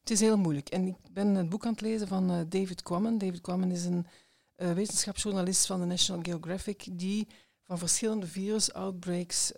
Het 0.00 0.10
is 0.10 0.20
heel 0.20 0.38
moeilijk. 0.38 0.68
En 0.68 0.86
ik 0.86 0.96
ben 1.10 1.34
het 1.34 1.48
boek 1.48 1.64
aan 1.64 1.72
het 1.72 1.80
lezen 1.80 2.08
van 2.08 2.30
uh, 2.30 2.40
David 2.48 2.82
Quammen. 2.82 3.18
David 3.18 3.40
Quammen 3.40 3.70
is 3.70 3.84
een 3.84 4.06
uh, 4.56 4.72
wetenschapsjournalist 4.72 5.66
van 5.66 5.80
de 5.80 5.86
National 5.86 6.22
Geographic 6.22 6.88
die 6.92 7.26
van 7.62 7.78
verschillende 7.78 8.26
virus-outbreaks 8.26 9.52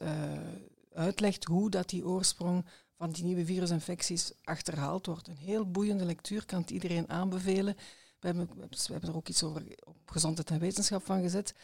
uitlegt 0.93 1.45
hoe 1.45 1.71
dat 1.71 1.89
die 1.89 2.07
oorsprong 2.07 2.65
van 2.97 3.11
die 3.11 3.25
nieuwe 3.25 3.45
virusinfecties 3.45 4.33
achterhaald 4.43 5.07
wordt. 5.07 5.29
Een 5.29 5.37
heel 5.37 5.71
boeiende 5.71 6.05
lectuur, 6.05 6.47
kan 6.47 6.61
het 6.61 6.71
iedereen 6.71 7.09
aanbevelen. 7.09 7.77
We 8.21 8.27
hebben, 8.27 8.49
we 8.57 8.93
hebben 8.93 9.11
er 9.11 9.17
ook 9.17 9.29
iets 9.29 9.43
over 9.43 9.63
op 9.85 10.11
gezondheid 10.11 10.51
en 10.51 10.59
wetenschap 10.59 11.05
van 11.05 11.23
gezet. 11.23 11.55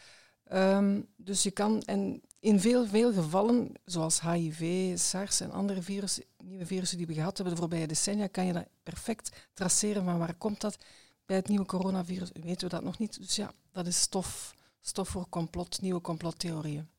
Um, 0.53 1.07
dus 1.15 1.43
je 1.43 1.51
kan, 1.51 1.81
en 1.81 2.21
in 2.39 2.59
veel, 2.59 2.87
veel 2.87 3.13
gevallen, 3.13 3.71
zoals 3.85 4.21
HIV, 4.21 4.93
SARS 4.99 5.39
en 5.39 5.51
andere 5.51 5.81
virus, 5.81 6.21
nieuwe 6.43 6.65
virussen 6.65 6.97
die 6.97 7.07
we 7.07 7.13
gehad 7.13 7.37
hebben 7.37 7.55
de 7.55 7.61
voorbije 7.61 7.87
decennia, 7.87 8.27
kan 8.27 8.45
je 8.45 8.53
dat 8.53 8.67
perfect 8.83 9.49
traceren 9.53 10.03
van 10.05 10.17
waar 10.17 10.35
komt 10.35 10.61
dat. 10.61 10.77
Bij 11.25 11.35
het 11.35 11.47
nieuwe 11.47 11.65
coronavirus 11.65 12.29
weten 12.33 12.67
we 12.67 12.75
dat 12.75 12.83
nog 12.83 12.99
niet. 12.99 13.19
Dus 13.19 13.35
ja, 13.35 13.51
dat 13.71 13.87
is 13.87 14.01
stof, 14.01 14.55
stof 14.81 15.09
voor 15.09 15.29
complot, 15.29 15.81
nieuwe 15.81 16.01
complottheorieën. 16.01 16.89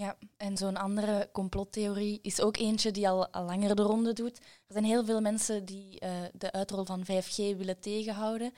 Ja, 0.00 0.16
en 0.36 0.56
zo'n 0.56 0.76
andere 0.76 1.28
complottheorie 1.32 2.18
is 2.22 2.40
ook 2.40 2.56
eentje 2.56 2.90
die 2.90 3.08
al, 3.08 3.28
al, 3.28 3.44
langer 3.44 3.76
de 3.76 3.82
ronde 3.82 4.12
doet. 4.12 4.38
Er 4.38 4.72
zijn 4.72 4.84
heel 4.84 5.04
veel 5.04 5.20
mensen 5.20 5.64
die 5.64 6.04
uh, 6.04 6.10
de 6.32 6.52
uitrol 6.52 6.84
van 6.84 7.04
5G 7.04 7.36
willen 7.36 7.80
tegenhouden. 7.80 8.52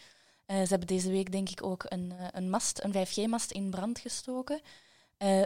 Uh, 0.46 0.56
ze 0.62 0.68
hebben 0.68 0.86
deze 0.86 1.10
week 1.10 1.32
denk 1.32 1.48
ik 1.48 1.64
ook 1.64 1.84
een, 1.88 2.12
uh, 2.12 2.26
een 2.32 2.50
mast, 2.50 2.84
een 2.84 2.92
5G-mast 2.92 3.50
in 3.50 3.70
brand 3.70 3.98
gestoken. 3.98 4.60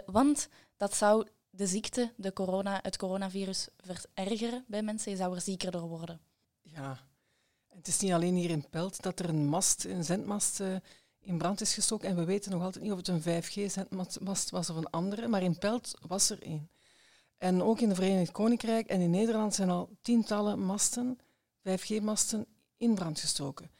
want 0.06 0.48
dat 0.76 0.94
zou 0.94 1.26
de 1.50 1.66
ziekte, 1.66 2.12
de 2.16 2.32
corona, 2.32 2.78
het 2.82 2.96
coronavirus 2.96 3.68
verergeren 3.76 4.64
bij 4.68 4.82
mensen. 4.82 5.10
Je 5.10 5.16
zou 5.16 5.34
er 5.34 5.40
zieker 5.40 5.70
door 5.70 5.88
worden. 5.88 6.20
Ja, 6.62 6.98
het 7.68 7.86
is 7.88 7.98
niet 7.98 8.12
alleen 8.12 8.34
hier 8.34 8.50
in 8.50 8.68
Pelt 8.68 9.02
dat 9.02 9.18
er 9.18 9.28
een 9.28 9.46
mast, 9.46 9.84
een 9.84 10.04
zendmast 10.04 10.62
in 11.26 11.38
brand 11.38 11.60
is 11.60 11.74
gestoken. 11.74 12.08
En 12.08 12.16
we 12.16 12.24
weten 12.24 12.50
nog 12.50 12.62
altijd 12.62 12.84
niet 12.84 12.92
of 12.92 12.98
het 12.98 13.08
een 13.08 13.42
5G-zendmast 13.42 14.50
was 14.50 14.70
of 14.70 14.76
een 14.76 14.90
andere. 14.90 15.28
Maar 15.28 15.42
in 15.42 15.58
Pelt 15.58 15.98
was 16.06 16.30
er 16.30 16.42
één. 16.42 16.68
En 17.38 17.62
ook 17.62 17.80
in 17.80 17.88
het 17.88 17.96
Verenigd 17.96 18.32
Koninkrijk 18.32 18.86
en 18.86 19.00
in 19.00 19.10
Nederland 19.10 19.54
zijn 19.54 19.70
al 19.70 19.88
tientallen 20.02 20.60
masten, 20.60 21.18
5G-masten, 21.62 22.46
in 22.76 22.94
brand 22.94 23.20
gestoken. 23.20 23.70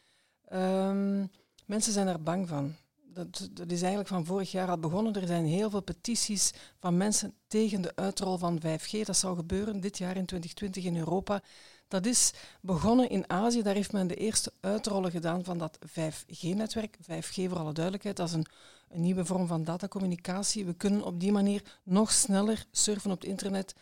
Um, 0.52 1.30
mensen 1.66 1.92
zijn 1.92 2.06
er 2.06 2.22
bang 2.22 2.48
van. 2.48 2.74
Dat, 2.96 3.48
dat, 3.52 3.70
is 3.70 3.80
eigenlijk 3.80 4.08
van 4.08 4.24
vorig 4.24 4.50
jaar 4.50 4.68
al 4.68 4.78
begonnen. 4.78 5.14
Er 5.14 5.26
zijn 5.26 5.46
heel 5.46 5.70
veel 5.70 5.80
petities 5.80 6.52
van 6.78 6.96
mensen 6.96 7.34
tegen 7.46 7.82
de 7.82 7.96
uitrol 7.96 8.38
van 8.38 8.60
5G. 8.60 9.00
Dat 9.04 9.16
zou 9.16 9.36
gebeuren 9.36 9.80
dit 9.80 9.98
jaar 9.98 10.16
in 10.16 10.26
2020 10.26 10.84
in 10.84 10.96
Europa. 10.96 11.42
Dat 11.88 12.06
is 12.06 12.32
begonnen 12.60 13.10
in 13.10 13.30
Azië. 13.30 13.62
Daar 13.62 13.74
heeft 13.74 13.92
men 13.92 14.06
de 14.06 14.14
eerste 14.14 14.52
uitrollen 14.60 15.10
gedaan 15.10 15.44
van 15.44 15.58
dat 15.58 15.78
5G-netwerk. 15.86 16.98
5G 17.02 17.48
voor 17.48 17.58
alle 17.58 17.72
duidelijkheid, 17.72 18.16
dat 18.16 18.28
is 18.28 18.34
een, 18.34 18.46
een 18.88 19.00
nieuwe 19.00 19.24
vorm 19.24 19.46
van 19.46 19.64
datacommunicatie. 19.64 20.64
We 20.64 20.74
kunnen 20.74 21.02
op 21.02 21.20
die 21.20 21.32
manier 21.32 21.62
nog 21.82 22.12
sneller 22.12 22.66
surfen 22.70 23.10
op 23.10 23.20
het 23.20 23.28
internet, 23.28 23.74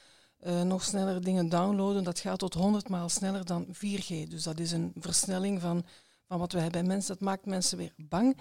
uh, 0.47 0.63
nog 0.63 0.83
sneller 0.83 1.25
dingen 1.25 1.49
downloaden. 1.49 2.05
Dat 2.05 2.19
gaat 2.19 2.39
tot 2.39 2.55
100 2.55 2.89
maal 2.89 3.09
sneller 3.09 3.45
dan 3.45 3.67
4G. 3.67 4.29
Dus 4.29 4.43
dat 4.43 4.59
is 4.59 4.73
een 4.73 4.93
versnelling 4.97 5.61
van, 5.61 5.85
van 6.29 6.39
wat 6.39 6.53
we 6.53 6.61
hebben 6.61 6.81
bij 6.81 6.91
mensen. 6.91 7.15
Dat 7.15 7.23
maakt 7.23 7.47
mensen 7.47 7.79
weer 7.79 7.93
bang. 7.97 8.37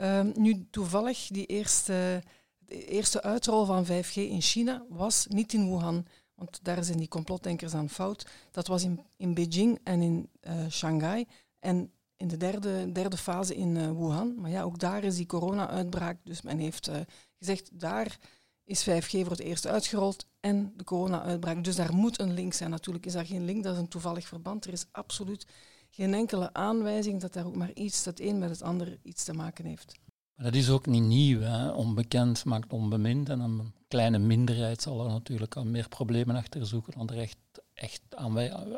Uh, 0.00 0.20
nu, 0.34 0.66
toevallig, 0.70 1.26
die 1.26 1.46
eerste, 1.46 2.22
de 2.58 2.84
eerste 2.84 3.22
uitrol 3.22 3.64
van 3.64 3.86
5G 3.86 4.12
in 4.14 4.40
China 4.40 4.84
was 4.88 5.26
niet 5.28 5.52
in 5.52 5.68
Wuhan, 5.70 6.06
want 6.34 6.58
daar 6.62 6.84
zijn 6.84 6.98
die 6.98 7.08
complotdenkers 7.08 7.74
aan 7.74 7.88
fout. 7.88 8.26
Dat 8.50 8.66
was 8.66 8.82
in, 8.82 9.00
in 9.16 9.34
Beijing 9.34 9.78
en 9.82 10.00
in 10.00 10.30
uh, 10.42 10.68
Shanghai. 10.68 11.26
En 11.58 11.92
in 12.16 12.28
de 12.28 12.36
derde, 12.36 12.92
derde 12.92 13.16
fase 13.16 13.56
in 13.56 13.76
uh, 13.76 13.90
Wuhan. 13.90 14.40
Maar 14.40 14.50
ja, 14.50 14.62
ook 14.62 14.78
daar 14.78 15.04
is 15.04 15.16
die 15.16 15.26
corona-uitbraak. 15.26 16.18
Dus 16.24 16.42
men 16.42 16.58
heeft 16.58 16.88
uh, 16.88 16.96
gezegd, 17.38 17.80
daar 17.80 18.18
is 18.64 18.88
5G 18.88 19.08
voor 19.08 19.30
het 19.30 19.40
eerst 19.40 19.66
uitgerold 19.66 20.26
en 20.40 20.72
de 20.76 20.84
corona-uitbraak. 20.84 21.64
Dus 21.64 21.76
daar 21.76 21.94
moet 21.94 22.20
een 22.20 22.32
link 22.32 22.52
zijn. 22.52 22.70
Natuurlijk 22.70 23.06
is 23.06 23.12
daar 23.12 23.26
geen 23.26 23.44
link, 23.44 23.62
dat 23.62 23.74
is 23.74 23.80
een 23.80 23.88
toevallig 23.88 24.26
verband. 24.26 24.64
Er 24.64 24.72
is 24.72 24.86
absoluut 24.90 25.46
geen 25.90 26.14
enkele 26.14 26.52
aanwijzing 26.52 27.20
dat 27.20 27.32
daar 27.32 27.46
ook 27.46 27.56
maar 27.56 27.72
iets, 27.72 28.02
dat 28.02 28.20
een 28.20 28.38
met 28.38 28.50
het 28.50 28.62
ander 28.62 28.98
iets 29.02 29.24
te 29.24 29.32
maken 29.32 29.64
heeft. 29.64 29.94
Maar 30.34 30.44
dat 30.44 30.54
is 30.54 30.70
ook 30.70 30.86
niet 30.86 31.02
nieuw. 31.02 31.40
Hè? 31.40 31.70
Onbekend 31.70 32.44
maakt 32.44 32.72
onbemind. 32.72 33.28
En 33.28 33.40
een 33.40 33.72
kleine 33.94 34.18
minderheid 34.18 34.82
zal 34.82 35.04
er 35.04 35.10
natuurlijk 35.10 35.56
al 35.56 35.64
meer 35.64 35.88
problemen 35.88 36.36
achter 36.36 36.66
zoeken 36.66 36.92
dan 36.96 37.08
er 37.08 37.18
echt, 37.18 37.36
echt 37.74 38.02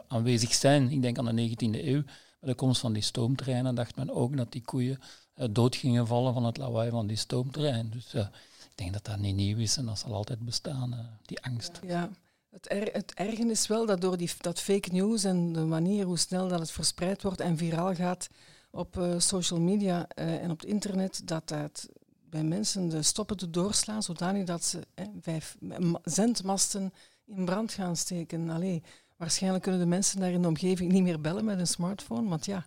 aanwezig 0.08 0.54
zijn. 0.54 0.90
Ik 0.90 1.02
denk 1.02 1.18
aan 1.18 1.36
de 1.36 1.50
19e 1.50 1.84
eeuw. 1.84 2.02
Met 2.40 2.50
de 2.50 2.54
komst 2.54 2.80
van 2.80 2.92
die 2.92 3.02
stoomtreinen 3.02 3.74
dacht 3.74 3.96
men 3.96 4.10
ook 4.10 4.36
dat 4.36 4.52
die 4.52 4.62
koeien 4.62 4.98
uh, 5.36 5.46
dood 5.50 5.76
gingen 5.76 6.06
vallen 6.06 6.32
van 6.32 6.44
het 6.44 6.56
lawaai 6.56 6.90
van 6.90 7.06
die 7.06 7.16
stoomtrein. 7.16 7.90
Dus 7.90 8.14
uh, 8.14 8.20
ik 8.70 8.72
denk 8.74 8.92
dat 8.92 9.04
dat 9.04 9.18
niet 9.18 9.34
nieuw 9.34 9.56
is 9.58 9.76
en 9.76 9.86
dat 9.86 9.98
zal 9.98 10.14
altijd 10.14 10.44
bestaan, 10.44 10.92
uh, 10.92 10.98
die 11.22 11.42
angst. 11.42 11.80
Ja. 11.82 12.10
Het, 12.50 12.70
er, 12.70 12.92
het 12.92 13.14
ergen 13.14 13.50
is 13.50 13.66
wel 13.66 13.86
dat 13.86 14.00
door 14.00 14.16
die, 14.16 14.30
dat 14.40 14.60
fake 14.60 14.88
news 14.92 15.24
en 15.24 15.52
de 15.52 15.64
manier 15.64 16.04
hoe 16.04 16.18
snel 16.18 16.48
dat 16.48 16.58
het 16.58 16.70
verspreid 16.70 17.22
wordt 17.22 17.40
en 17.40 17.56
viraal 17.56 17.94
gaat, 17.94 18.28
op 18.70 19.16
social 19.18 19.60
media 19.60 20.08
en 20.08 20.50
op 20.50 20.60
het 20.60 20.68
internet 20.68 21.20
dat 21.24 21.48
dat 21.48 21.88
bij 22.36 22.44
mensen 22.44 22.88
de 22.88 23.02
stoppen 23.02 23.36
te 23.36 23.50
doorslaan, 23.50 24.02
zodanig 24.02 24.44
dat 24.44 24.64
ze 24.64 24.86
eh, 24.94 25.06
vijf 25.20 25.56
zendmasten 26.02 26.92
in 27.24 27.44
brand 27.44 27.72
gaan 27.72 27.96
steken. 27.96 28.50
Allee, 28.50 28.82
waarschijnlijk 29.16 29.62
kunnen 29.62 29.80
de 29.80 29.86
mensen 29.86 30.20
daar 30.20 30.30
in 30.30 30.42
de 30.42 30.48
omgeving 30.48 30.92
niet 30.92 31.02
meer 31.02 31.20
bellen 31.20 31.44
met 31.44 31.58
een 31.58 31.66
smartphone, 31.66 32.28
want 32.28 32.44
ja, 32.44 32.64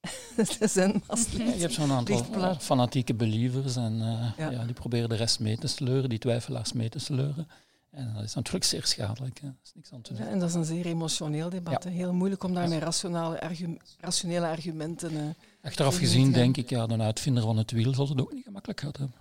de 0.58 0.66
zendmasten. 0.66 1.46
Ja, 1.46 1.52
je 1.52 1.60
hebt 1.60 1.72
zo'n 1.72 1.92
aantal 1.92 2.54
fanatieke 2.58 3.14
believers 3.14 3.76
en 3.76 3.92
uh, 3.92 4.32
ja. 4.36 4.50
ja. 4.50 4.64
die 4.64 4.74
proberen 4.74 5.08
de 5.08 5.14
rest 5.14 5.40
mee 5.40 5.58
te 5.58 5.66
sleuren, 5.66 6.08
die 6.08 6.18
twijfelaars 6.18 6.72
mee 6.72 6.88
te 6.88 6.98
sleuren. 6.98 7.48
En 7.92 8.12
dat 8.14 8.22
is 8.22 8.34
natuurlijk 8.34 8.64
zeer 8.64 8.86
schadelijk. 8.86 9.40
Hè. 9.40 9.48
is 9.62 9.72
niks 9.74 9.92
aan 9.92 10.02
te 10.02 10.14
doen. 10.14 10.24
Ja, 10.24 10.30
en 10.30 10.38
dat 10.38 10.48
is 10.48 10.54
een 10.54 10.64
zeer 10.64 10.86
emotioneel 10.86 11.50
debat. 11.50 11.84
Ja. 11.84 11.90
Heel 11.90 12.12
moeilijk 12.12 12.44
om 12.44 12.54
daar 12.54 12.68
met 12.68 12.82
rationele, 12.82 13.40
argu 13.40 13.78
rationele 14.00 14.46
argumenten. 14.46 15.12
Uh, 15.12 15.28
Achteraf 15.62 15.96
gezien 15.96 16.32
denk 16.32 16.56
ik, 16.56 16.70
ja, 16.70 16.86
de 16.86 16.98
uitvinder 16.98 17.42
van 17.42 17.56
het 17.56 17.70
wiel 17.70 17.94
zal 17.94 18.08
het 18.08 18.20
ook 18.20 18.32
niet 18.32 18.44
gemakkelijk 18.44 18.80
gehad 18.80 18.96
hebben. 18.96 19.16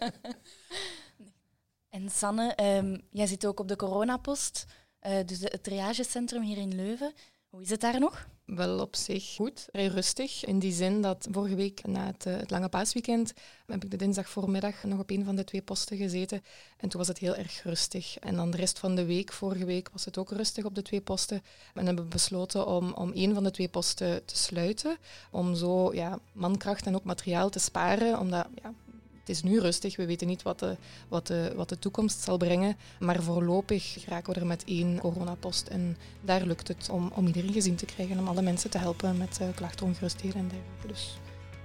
en 1.90 2.10
Sanne, 2.10 2.78
um, 2.78 3.02
jij 3.10 3.28
zit 3.28 3.46
ook 3.46 3.60
op 3.60 3.68
de 3.68 3.76
coronapost, 3.76 4.66
uh, 5.08 5.18
dus 5.26 5.40
het 5.40 5.64
triagecentrum 5.64 6.42
hier 6.42 6.58
in 6.58 6.76
Leuven. 6.76 7.14
Hoe 7.54 7.62
is 7.62 7.70
het 7.70 7.82
daar 7.82 8.00
nog? 8.00 8.28
Wel 8.46 8.80
op 8.80 8.96
zich 8.96 9.36
goed, 9.36 9.68
vrij 9.72 9.88
rustig. 9.88 10.46
In 10.46 10.60
die 10.60 10.72
zin 10.72 11.02
dat 11.02 11.28
vorige 11.32 11.56
week 11.56 11.88
na 11.88 12.06
het, 12.06 12.24
het 12.24 12.52
lange 12.52 12.70
paasweekend 12.70 13.34
heb 13.66 13.84
ik 13.84 13.92
de 13.92 13.98
dinsdag 13.98 14.30
voormiddag 14.30 14.84
nog 14.84 15.00
op 15.00 15.10
een 15.10 15.26
van 15.26 15.36
de 15.36 15.44
twee 15.44 15.62
posten 15.62 15.98
gezeten. 15.98 16.44
En 16.78 16.90
toen 16.90 17.00
was 17.00 17.08
het 17.08 17.18
heel 17.18 17.36
erg 17.36 17.64
rustig. 17.64 18.18
En 18.20 18.36
dan 18.36 18.52
de 18.52 18.58
rest 18.58 18.80
van 18.80 18.96
de 18.96 19.06
week, 19.06 19.34
vorige 19.34 19.66
week, 19.66 19.90
was 19.92 20.06
het 20.06 20.18
ook 20.18 20.32
rustig 20.32 20.66
op 20.66 20.76
de 20.76 20.82
twee 20.82 21.02
posten. 21.02 21.44
En 21.74 21.86
hebben 21.86 22.04
we 22.04 22.10
besloten 22.10 22.68
om, 22.68 22.94
om 22.94 23.12
één 23.12 23.34
van 23.34 23.44
de 23.44 23.52
twee 23.52 23.70
posten 23.70 24.26
te 24.26 24.38
sluiten. 24.38 24.98
Om 25.32 25.56
zo 25.56 25.94
ja, 25.94 26.20
mankracht 26.32 26.86
en 26.86 26.96
ook 26.96 27.04
materiaal 27.04 27.50
te 27.50 27.60
sparen. 27.60 28.20
Omdat 28.20 28.48
ja, 28.64 28.74
het 29.24 29.36
is 29.36 29.44
nu 29.44 29.60
rustig, 29.60 29.96
we 29.96 30.06
weten 30.06 30.28
niet 30.28 30.42
wat 30.42 30.60
de, 30.60 30.78
wat, 31.08 31.28
de, 31.28 31.54
wat 31.56 31.70
de 31.70 31.80
toekomst 31.80 32.20
zal 32.20 32.38
brengen. 32.38 32.78
Maar 33.00 33.24
voorlopig 33.24 34.06
raken 34.08 34.34
we 34.34 34.40
er 34.40 34.46
met 34.46 34.64
één 34.64 35.00
coronapost. 35.00 35.68
En 35.68 35.98
daar 36.22 36.46
lukt 36.46 36.68
het 36.68 36.90
om, 36.92 37.12
om 37.16 37.28
iedereen 37.28 37.54
gezien 37.54 37.76
te 37.76 37.86
krijgen, 37.86 38.20
om 38.20 38.28
alle 38.28 38.42
mensen 38.42 38.70
te 38.70 38.78
helpen 38.78 39.18
met 39.18 39.40
uh, 39.42 39.48
klachten, 39.56 39.86
ongerustheden 39.86 40.40
en 40.40 40.48
dergelijke. 40.48 40.88
Dus, 40.88 41.18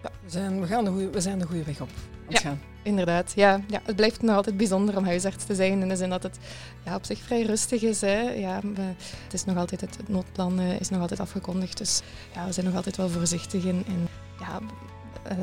ja. 0.03 0.11
we, 0.25 0.31
zijn, 0.31 0.61
we, 0.61 0.67
gaan 0.67 0.85
de 0.85 0.91
goeie, 0.91 1.09
we 1.09 1.21
zijn 1.21 1.39
de 1.39 1.47
goede 1.47 1.65
weg 1.65 1.81
op. 1.81 1.91
Ja, 2.29 2.41
gaan. 2.41 2.61
inderdaad. 2.83 3.33
Ja, 3.35 3.61
ja, 3.69 3.81
het 3.85 3.97
blijft 3.97 4.23
nog 4.23 4.37
altijd 4.37 4.57
bijzonder 4.57 4.97
om 4.97 5.05
huisarts 5.05 5.45
te 5.45 5.55
zijn. 5.55 5.81
In 5.81 5.89
de 5.89 5.97
zin 5.97 6.11
dat 6.11 6.23
het 6.23 6.39
ja, 6.85 6.95
op 6.95 7.05
zich 7.05 7.19
vrij 7.19 7.43
rustig 7.43 7.83
is. 7.83 8.01
Hè. 8.01 8.21
Ja, 8.21 8.61
we, 8.75 8.83
het, 9.25 9.33
is 9.33 9.45
nog 9.45 9.57
altijd, 9.57 9.81
het, 9.81 10.09
noodplan 10.09 10.61
uh, 10.61 10.81
is 10.81 10.89
nog 10.89 11.01
altijd 11.01 11.21
afgekondigd. 11.21 11.79
Dus 11.79 12.01
ja, 12.35 12.47
we 12.47 12.53
zijn 12.53 12.67
nog 12.67 12.75
altijd 12.75 12.97
wel 12.97 13.09
voorzichtig 13.09 13.65
in, 13.65 13.85
in 13.87 14.09
ja, 14.41 14.61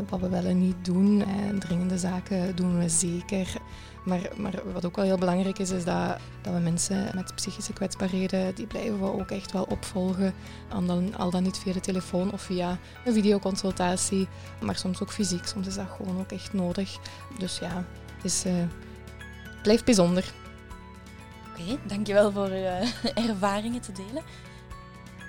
wat 0.10 0.20
we 0.20 0.30
wel 0.30 0.54
niet 0.54 0.86
doen. 0.86 1.26
En 1.26 1.60
dringende 1.60 1.98
zaken 1.98 2.56
doen 2.56 2.80
we 2.80 2.90
zeker. 2.90 3.48
Maar, 4.04 4.30
maar 4.36 4.54
wat 4.74 4.86
ook 4.86 4.96
wel 4.96 5.06
heel 5.06 5.18
belangrijk 5.18 5.60
is, 5.60 5.70
is 5.70 5.84
dat, 5.84 6.18
dat 6.42 6.54
we 6.54 6.60
mensen 6.60 7.12
met 7.14 7.36
psychische 7.36 7.74
kwetsbaarheden, 7.74 8.56
die 8.56 8.68
blijven 8.68 9.00
we 9.00 9.06
ook 9.06 9.32
echt 9.32 9.52
wel 9.52 9.64
opvolgen. 9.64 10.34
Al 10.70 10.86
dan, 10.86 11.16
al 11.18 11.30
dan 11.30 11.44
niet 11.44 11.58
via 11.58 11.74
de 11.74 11.80
telefoon 11.80 12.32
of 12.32 12.42
via 12.42 12.78
een 13.06 13.14
videoconsultatie, 13.14 14.28
maar 14.62 14.76
soms 14.76 15.02
ook 15.02 15.12
fysiek. 15.12 15.46
Soms 15.48 15.68
is 15.68 15.76
dat 15.76 15.88
gewoon 15.98 16.20
ook 16.20 16.32
echt 16.32 16.54
nodig. 16.54 16.98
Dus 17.38 17.60
ja, 17.60 17.86
het, 18.16 18.26
is, 18.26 18.44
het 18.44 19.62
blijft 19.62 19.86
bijzonder. 19.86 20.34
Oké, 21.52 21.78
dankjewel 21.88 22.32
voor 22.32 22.50
uh, 22.50 22.82
ervaringen 23.30 23.82
te 23.82 23.92
delen 23.92 24.24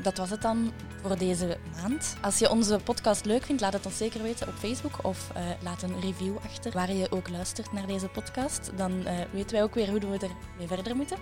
dat 0.02 0.16
was 0.16 0.30
het 0.30 0.42
dan 0.42 0.72
voor 1.02 1.18
deze 1.18 1.59
maand. 1.82 2.16
Als 2.20 2.38
je 2.38 2.50
onze 2.50 2.80
podcast 2.85 3.24
leuk 3.24 3.44
vindt, 3.44 3.62
laat 3.62 3.72
het 3.72 3.87
ons 3.87 3.96
zeker 3.96 4.22
weten 4.22 4.48
op 4.48 4.54
Facebook 4.54 5.04
of 5.04 5.30
uh, 5.37 5.42
laat 5.62 5.82
een 5.82 6.00
review 6.00 6.37
achter 6.44 6.72
waar 6.72 6.92
je 6.92 7.11
ook 7.11 7.28
luistert 7.28 7.72
naar 7.72 7.87
deze 7.87 8.09
podcast. 8.09 8.70
Dan 8.76 8.92
uh, 8.92 9.11
weten 9.30 9.52
wij 9.52 9.62
ook 9.62 9.74
weer 9.74 9.90
hoe 9.90 10.00
we 10.00 10.06
ermee 10.06 10.66
verder 10.66 10.96
moeten. 10.96 11.16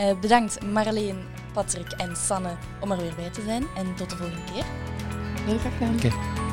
Uh, 0.00 0.20
bedankt 0.20 0.62
Marleen, 0.62 1.26
Patrick 1.52 1.92
en 1.92 2.16
Sanne 2.16 2.56
om 2.80 2.90
er 2.90 2.98
weer 2.98 3.14
bij 3.14 3.30
te 3.30 3.42
zijn 3.42 3.66
en 3.76 3.94
tot 3.94 4.10
de 4.10 4.16
volgende 4.16 4.52
keer. 4.52 4.64
Heel 5.46 5.58
graag 5.58 5.72
gedaan. 5.72 5.94
Okay. 5.94 6.45